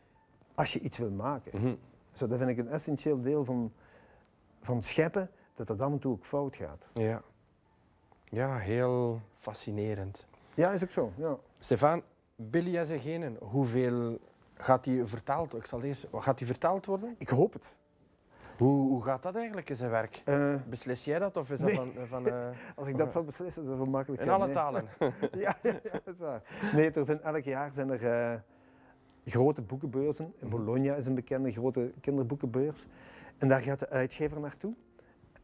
als 0.55 0.73
je 0.73 0.79
iets 0.79 0.97
wil 0.97 1.11
maken. 1.11 1.61
Mhm. 1.61 1.75
Zo, 2.11 2.27
dat 2.27 2.37
vind 2.37 2.49
ik 2.49 2.57
een 2.57 2.67
essentieel 2.67 3.21
deel 3.21 3.45
van, 3.45 3.71
van 4.61 4.81
scheppen, 4.83 5.29
dat 5.53 5.67
dat 5.67 5.81
af 5.81 5.91
en 5.91 5.99
toe 5.99 6.11
ook 6.11 6.25
fout 6.25 6.55
gaat. 6.55 6.89
Ja. 6.93 7.21
Ja, 8.29 8.57
heel 8.57 9.21
fascinerend. 9.37 10.25
Ja, 10.53 10.71
is 10.71 10.83
ook 10.83 10.89
zo. 10.89 11.11
Ja. 11.15 11.37
Stefan, 11.59 12.01
Billy 12.35 12.77
en 12.77 12.85
zijn 12.85 12.99
genen, 12.99 13.37
hoeveel 13.39 14.19
gaat 14.53 14.83
die 14.83 15.05
vertaald 15.05 15.55
Ik 15.55 15.65
zal 15.65 15.81
eerst, 15.81 16.07
gaat 16.13 16.37
die 16.37 16.47
vertaald 16.47 16.85
worden? 16.85 17.15
Ik 17.17 17.29
hoop 17.29 17.53
het. 17.53 17.77
Hoe, 18.57 18.87
hoe 18.89 19.03
gaat 19.03 19.23
dat 19.23 19.35
eigenlijk 19.35 19.69
in 19.69 19.75
zijn 19.75 19.89
werk? 19.89 20.21
Eh, 20.25 20.55
Beslis 20.69 21.05
jij 21.05 21.19
dat 21.19 21.37
of 21.37 21.51
is 21.51 21.59
dat 21.59 21.71
van... 21.71 21.91
van 22.07 22.27
eh, 22.27 22.47
als 22.75 22.87
ik 22.87 22.97
dat 22.97 23.11
zou 23.11 23.25
beslissen, 23.25 23.63
zou 23.63 23.75
het 23.75 23.83
wel 23.83 23.93
makkelijk 23.93 24.21
in 24.21 24.27
zijn. 24.27 24.37
alle 24.41 24.45
Nee. 24.45 24.55
talen? 24.55 24.85
ja, 25.45 25.57
ja, 25.63 25.79
dat 25.91 26.01
is 26.13 26.17
waar. 26.17 26.41
Nee, 26.73 26.91
er 26.91 27.05
zijn, 27.05 27.21
elk 27.21 27.43
jaar 27.43 27.73
zijn 27.73 27.89
er 27.89 28.31
eh, 28.33 28.39
grote 29.25 29.61
boekenbeurzen. 29.61 30.25
In 30.39 30.47
Mhm. 30.47 30.55
Bologna 30.55 30.95
is 30.95 31.05
een 31.05 31.15
bekende 31.15 31.51
grote 31.51 31.91
kinderboekenbeurs. 32.01 32.85
En 33.37 33.47
daar 33.47 33.61
gaat 33.61 33.79
de 33.79 33.89
uitgever 33.89 34.39
naartoe. 34.39 34.73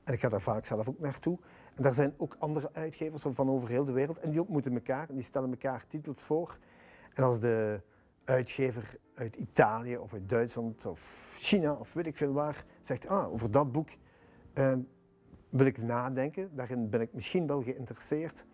En 0.03 0.13
ik 0.13 0.19
ga 0.19 0.29
daar 0.29 0.41
vaak 0.41 0.65
zelf 0.65 0.87
ook 0.89 0.99
naartoe. 0.99 1.37
En 1.75 1.83
daar 1.83 1.93
zijn 1.93 2.13
ook 2.17 2.35
andere 2.39 2.69
uitgevers 2.73 3.25
van 3.29 3.49
over 3.49 3.69
heel 3.69 3.85
de 3.85 3.91
wereld. 3.91 4.19
En 4.19 4.31
die 4.31 4.39
ontmoeten 4.39 4.73
elkaar 4.73 5.09
en 5.09 5.15
die 5.15 5.23
stellen 5.23 5.49
elkaar 5.49 5.87
titels 5.87 6.23
voor. 6.23 6.57
En 7.13 7.23
als 7.23 7.39
de 7.39 7.81
uitgever 8.23 8.97
uit 9.15 9.35
Italië 9.35 9.97
of 9.97 10.13
uit 10.13 10.29
Duitsland 10.29 10.85
of 10.85 11.33
China 11.37 11.73
of 11.73 11.93
weet 11.93 12.05
ik 12.05 12.17
veel 12.17 12.33
waar 12.33 12.65
zegt, 12.81 13.07
ah, 13.07 13.33
over 13.33 13.51
dat 13.51 13.71
boek 13.71 13.89
eh, 14.53 14.73
wil 15.49 15.65
ik 15.65 15.77
nadenken, 15.77 16.55
daarin 16.55 16.89
ben 16.89 17.01
ik 17.01 17.13
misschien 17.13 17.47
wel 17.47 17.63
geïnteresseerd. 17.63 18.45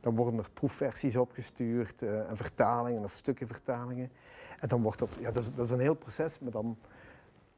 Dan 0.00 0.16
worden 0.16 0.38
er 0.38 0.50
proefversies 0.50 1.16
opgestuurd 1.16 2.02
eh, 2.02 2.30
en 2.30 2.36
vertalingen 2.36 3.04
of 3.04 3.12
stukken 3.12 3.46
vertalingen. 3.46 4.12
En 4.58 4.68
dan 4.68 4.82
wordt 4.82 4.98
dat, 4.98 5.18
ja, 5.20 5.30
dat 5.30 5.42
is, 5.42 5.54
dat 5.54 5.64
is 5.64 5.70
een 5.70 5.80
heel 5.80 5.94
proces, 5.94 6.38
maar 6.38 6.50
dan 6.50 6.78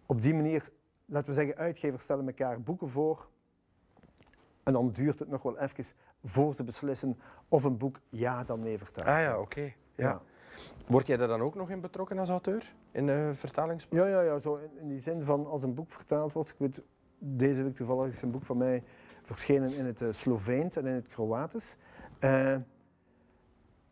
op 0.06 0.22
die 0.22 0.35
manier, 0.35 0.68
laten 1.04 1.28
we 1.28 1.35
zeggen, 1.35 1.56
uitgevers 1.56 2.02
stellen 2.02 2.26
elkaar 2.26 2.61
boeken 2.61 2.88
voor. 2.88 3.28
En 4.62 4.73
dan 4.73 4.90
duurt 4.90 5.18
het 5.18 5.29
nog 5.29 5.42
wel 5.42 5.59
even 5.59 5.85
voor 6.25 6.55
ze 6.55 6.64
beslissen 6.64 7.18
of 7.49 7.64
een 7.64 7.77
boek 7.77 8.01
ja 8.09 8.44
dan 8.44 8.61
nee 8.61 8.79
vertaalt. 8.79 9.07
Ah 9.07 9.20
ja, 9.20 9.40
oké. 9.40 9.73
Ja. 9.94 10.23
Word 10.87 11.07
jij 11.07 11.16
daar 11.16 11.29
dan 11.29 11.40
ook 11.40 11.55
nog 11.55 11.70
in 11.70 11.81
betrokken 11.81 12.18
als 12.18 12.29
auteur? 12.29 12.75
In 12.90 13.07
de 13.07 13.31
vertalingsproces? 13.35 14.07
Ja, 14.07 14.11
ja, 14.11 14.20
ja 14.20 14.38
zo 14.38 14.61
in, 14.81 14.88
die 14.88 15.01
zin 15.01 15.25
van 15.25 15.46
als 15.46 15.62
een 15.62 15.75
boek 15.75 15.90
vertaald 15.90 16.33
wordt. 16.33 16.51
Ik 16.51 16.57
weet, 16.59 16.83
deze 17.18 17.62
week 17.62 17.77
toevallig 17.77 18.12
is 18.12 18.23
een 18.23 18.31
boek 18.31 18.44
van 18.44 18.57
mij 18.57 18.83
verschenen 19.23 19.77
in 19.77 19.87
het 19.87 20.03
eh, 20.03 20.09
Sloveens 20.11 20.77
en 20.77 20.87
in 20.87 20.94
het 20.94 21.07
Kroatisch. 21.07 21.77
Eh, 22.18 22.57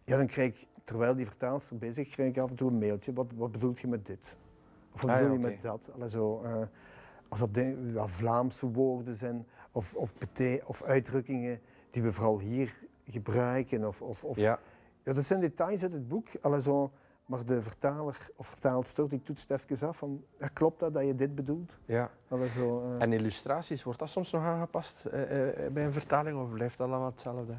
ja, 0.05 0.17
dan 0.17 0.27
krijg 0.27 0.49
ik, 0.61 0.67
terwijl 0.85 1.15
die 1.15 1.27
vertaalster 1.27 1.79
bezig 1.79 2.07
is, 2.07 2.15
krijg 2.15 2.31
ik 2.31 2.39
af 2.39 2.51
en 2.51 2.57
toe 2.57 2.71
een 2.71 2.79
mailtje. 2.79 3.13
Wat, 3.13 3.27
wat 3.37 3.53
bedoelt 3.53 3.79
je 3.79 3.87
met 3.87 4.07
dit? 4.07 4.37
Of 4.93 5.01
wat 5.01 5.11
Ah, 5.11 5.17
ja, 5.17 5.23
bedoel 5.23 5.39
je 5.39 5.51
met 5.51 5.63
dat? 5.63 5.91
Allee, 5.95 6.09
zo, 6.09 6.43
eh, 6.43 6.63
als 7.29 7.41
dat 7.41 7.51
ja, 7.95 8.07
Vlaamse 8.07 8.71
woorden 8.71 9.15
zijn 9.15 9.47
of, 9.73 9.95
of, 9.95 10.13
of 10.65 10.83
uitdrukkingen 10.83 11.61
die 11.91 12.03
we 12.03 12.13
vooral 12.13 12.39
hier 12.39 12.75
gebruiken. 13.09 13.87
Of, 13.87 14.03
of, 14.03 14.25
of, 14.25 14.37
Ja. 14.37 14.59
ja, 15.03 15.13
dat 15.13 15.25
zijn 15.25 15.41
details 15.41 15.83
uit 15.83 15.93
het 15.93 16.09
boek. 16.09 16.27
Zo, 16.63 16.91
maar 17.27 17.45
de 17.45 17.63
vertaler 17.63 18.31
of 18.37 18.47
vertaalster 18.47 19.09
die 19.09 19.23
toetst 19.23 19.51
even 19.51 19.89
af 19.89 19.97
van, 19.97 20.25
ja, 20.39 20.49
klopt 20.49 20.81
dat 20.81 20.95
dat 20.95 21.05
je 21.05 21.15
dit 21.15 21.35
bedoelt? 21.35 21.79
ja. 21.85 22.11
Zo, 22.55 22.83
eh. 22.83 23.03
En 23.03 23.13
illustraties, 23.13 23.83
wordt 23.83 23.99
dat 23.99 24.11
soms 24.11 24.31
nog 24.31 24.43
aangepast 24.43 25.05
eh, 25.05 25.67
eh, 25.67 25.73
bij 25.73 25.85
een 25.85 25.93
vertaling 25.93 26.41
of 26.41 26.51
blijft 26.53 26.79
dat 26.79 26.89
allemaal 26.89 27.07
hetzelfde? 27.07 27.55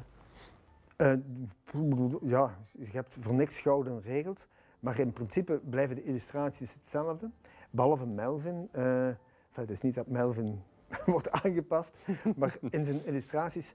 Ja, 2.22 2.56
je 2.72 2.90
hebt 2.90 3.16
voor 3.20 3.34
niks 3.34 3.58
gouden 3.58 4.02
regels, 4.02 4.46
maar 4.80 4.98
in 4.98 5.12
principe 5.12 5.60
blijven 5.70 5.96
de 5.96 6.02
illustraties 6.02 6.74
hetzelfde. 6.74 7.30
Behalve 7.70 8.06
Melvin. 8.06 8.68
Het 9.60 9.70
is 9.70 9.80
niet 9.80 9.94
dat 9.94 10.06
Melvin 10.06 10.62
wordt 11.06 11.30
aangepast, 11.30 11.98
maar 12.36 12.56
in 12.70 12.84
zijn 12.84 13.04
illustraties, 13.04 13.74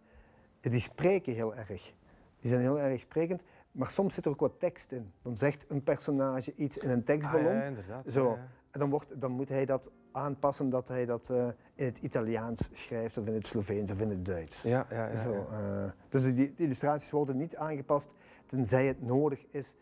die 0.62 0.80
spreken 0.80 1.34
heel 1.34 1.56
erg. 1.56 1.94
Die 2.40 2.50
zijn 2.50 2.62
heel 2.62 2.80
erg 2.80 3.00
sprekend, 3.02 3.42
maar 3.72 3.90
soms 3.92 4.14
zit 4.14 4.26
er 4.26 4.32
ook 4.32 4.40
wat 4.40 4.60
tekst 4.60 4.92
in. 4.92 5.12
Dan 5.22 5.38
zegt 5.38 5.66
een 5.68 5.84
personage 5.84 6.54
iets 6.56 6.78
in 6.78 6.90
een 6.90 7.04
tekstballon. 7.04 7.48
Ah, 7.48 7.54
ja, 7.54 7.64
inderdaad. 7.64 8.12
Zo. 8.12 8.30
Ja, 8.30 8.36
ja. 8.36 8.48
En 8.72 8.80
dan, 8.80 8.90
wordt, 8.90 9.22
dan 9.22 9.32
moet 9.32 9.50
hij 9.50 9.66
dat 9.66 9.92
aanpassen 10.12 10.70
dat 10.70 10.88
hij 10.88 11.06
dat 11.06 11.30
eh, 11.30 11.48
in 11.76 11.86
het 11.86 11.98
Italiaans 11.98 12.70
schrijft, 12.72 13.18
of 13.18 13.28
in 13.28 13.34
het 13.34 13.48
Sloveens 13.48 13.92
of 13.92 14.00
in 14.00 14.10
het 14.10 14.26
Duits. 14.26 14.62
Ja, 14.62 14.86
ja, 14.90 15.08
ja, 15.08 15.16
Zo, 15.18 15.34
ja. 15.34 15.84
eh, 15.86 15.92
dus 16.10 16.24
die, 16.24 16.34
die 16.34 16.54
illustraties 16.56 17.12
worden 17.12 17.38
niet 17.38 17.56
aangepast 17.56 18.10
tenzij 18.46 18.86
het 18.86 19.02
nodig 19.02 19.46
is, 19.52 19.76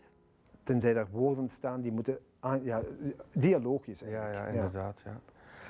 tenzij 0.63 0.93
daar 0.93 1.07
woorden 1.11 1.49
staan 1.49 1.81
die 1.81 1.91
moeten 1.91 2.17
aan, 2.39 2.63
ja, 2.63 2.81
dialoogjes 3.33 3.99
Ja, 3.99 4.05
eigenlijk. 4.05 4.35
ja, 4.35 4.47
inderdaad. 4.47 5.01
Ja. 5.05 5.19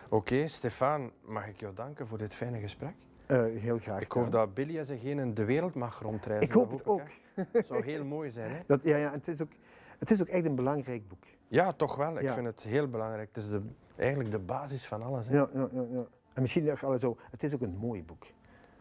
Oké, 0.09 0.47
Stefan, 0.47 1.11
mag 1.21 1.47
ik 1.47 1.59
jou 1.59 1.73
danken 1.73 2.07
voor 2.07 2.17
dit 2.17 2.35
fijne 2.35 2.59
gesprek? 2.59 2.93
Eh, 3.25 3.41
heel 3.43 3.77
graag. 3.79 4.01
Ik 4.01 4.11
hoop 4.11 4.31
dat 4.31 4.53
Billy 4.53 4.77
en 4.77 4.85
zijn 4.85 4.99
genen 4.99 5.33
de 5.33 5.45
wereld 5.45 5.73
mag 5.75 5.99
rondreizen. 6.01 6.47
Ik 6.49 6.55
hoop 6.55 6.71
het 6.71 6.85
ook. 6.85 7.01
hè. 7.33 7.43
Zou 7.63 7.83
heel 7.83 8.05
mooi 8.05 8.31
zijn, 8.31 8.51
hè? 8.51 8.59
Dat, 8.67 8.83
ja, 8.83 8.97
ja, 8.97 9.11
het, 9.11 9.27
is 9.27 9.41
ook, 9.41 9.51
het 9.99 10.11
is 10.11 10.21
ook 10.21 10.27
echt 10.27 10.45
een 10.45 10.55
belangrijk 10.55 11.07
boek. 11.07 11.23
Ja, 11.47 11.71
toch 11.71 11.95
wel. 11.95 12.15
Ik 12.15 12.21
Ja. 12.21 12.33
vind 12.33 12.45
het 12.45 12.61
heel 12.63 12.87
belangrijk. 12.89 13.29
Het 13.33 13.43
is 13.43 13.49
de, 13.49 13.61
eigenlijk 13.95 14.31
de 14.31 14.39
basis 14.39 14.85
van 14.87 15.01
alles. 15.03 15.27
Hè? 15.27 15.35
Ja, 15.35 15.49
ja, 15.53 15.67
ja, 15.73 15.81
ja. 15.91 16.03
En 16.33 16.41
misschien 16.41 16.63
nog 16.63 16.83
alle 16.83 16.99
zo, 16.99 17.17
het 17.31 17.43
is 17.43 17.53
ook 17.53 17.61
een 17.61 17.75
mooi 17.77 18.03
boek. 18.03 18.23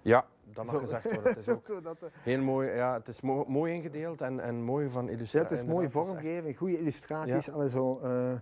Ja, 0.02 0.24
dat 0.44 0.64
mag 0.64 0.74
Zo. 0.74 0.80
gezegd 0.80 1.04
worden. 1.04 1.22
Het 1.24 1.36
is 1.38 1.48
ook 1.54 1.66
Zo 1.66 1.80
dat, 1.80 2.02
eh, 2.02 2.08
heel 2.22 2.42
mooi. 2.42 2.70
Ja, 2.70 2.94
het 2.94 3.08
is 3.08 3.20
mo- 3.20 3.44
mooi 3.48 3.72
ingedeeld 3.74 4.20
en, 4.20 4.40
en 4.40 4.62
mooi 4.62 4.88
van 4.90 5.04
ja, 5.04 5.10
illustratie. 5.10 5.56
het 5.56 5.66
is 5.66 5.72
mooi 5.72 5.90
vormgegeven, 5.90 6.54
goede 6.54 6.78
illustraties. 6.78 7.50
alle 7.50 7.68
zo, 7.68 7.98
eh, 8.02 8.32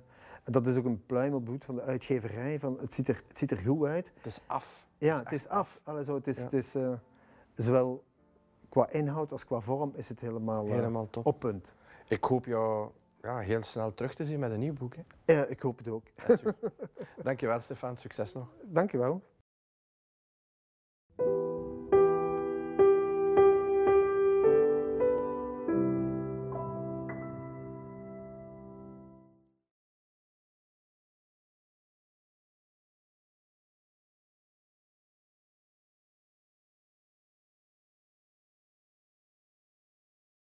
dat 0.52 0.66
is 0.66 0.76
ook 0.76 0.84
een 0.84 1.06
pluimelboet 1.06 1.64
van 1.64 1.74
de 1.74 1.82
uitgeverij. 1.82 2.58
Van, 2.58 2.78
het, 2.80 2.94
ziet 2.94 3.08
er, 3.08 3.22
het 3.26 3.38
ziet 3.38 3.50
er 3.50 3.56
goed 3.56 3.86
uit. 3.86 4.12
Het 4.16 4.26
is 4.26 4.40
af. 4.46 4.86
Ja, 4.98 5.14
is 5.16 5.22
het 5.22 5.32
is 5.32 5.48
af. 5.48 5.80
Alle 5.82 6.04
zo, 6.04 6.14
het 6.14 6.26
is, 6.26 6.36
Ja. 6.36 6.42
het 6.42 6.52
is 6.52 6.74
eh, 6.74 6.92
zowel 7.54 8.04
qua 8.68 8.90
inhoud 8.90 9.32
als 9.32 9.44
qua 9.44 9.60
vorm 9.60 9.92
is 9.96 10.08
het 10.08 10.20
helemaal, 10.20 10.66
eh, 10.66 10.72
Helemaal 10.72 11.10
top. 11.10 11.26
op 11.26 11.38
punt. 11.40 11.74
Ik 12.08 12.24
hoop 12.24 12.44
jou 12.44 12.90
ja, 13.22 13.38
heel 13.38 13.62
snel 13.62 13.94
terug 13.94 14.14
te 14.14 14.24
zien 14.24 14.38
met 14.38 14.50
een 14.50 14.58
nieuw 14.58 14.72
boek. 14.72 14.94
Hè. 14.96 15.34
Ja, 15.34 15.44
ik 15.44 15.60
hoop 15.60 15.78
het 15.78 15.88
ook. 15.88 16.04
Ja. 16.26 16.36
Dankjewel, 17.22 17.60
Stefan. 17.60 17.96
Succes 17.96 18.32
nog. 18.32 18.48
Dank 18.64 18.90
je 18.90 18.98
wel. 18.98 19.22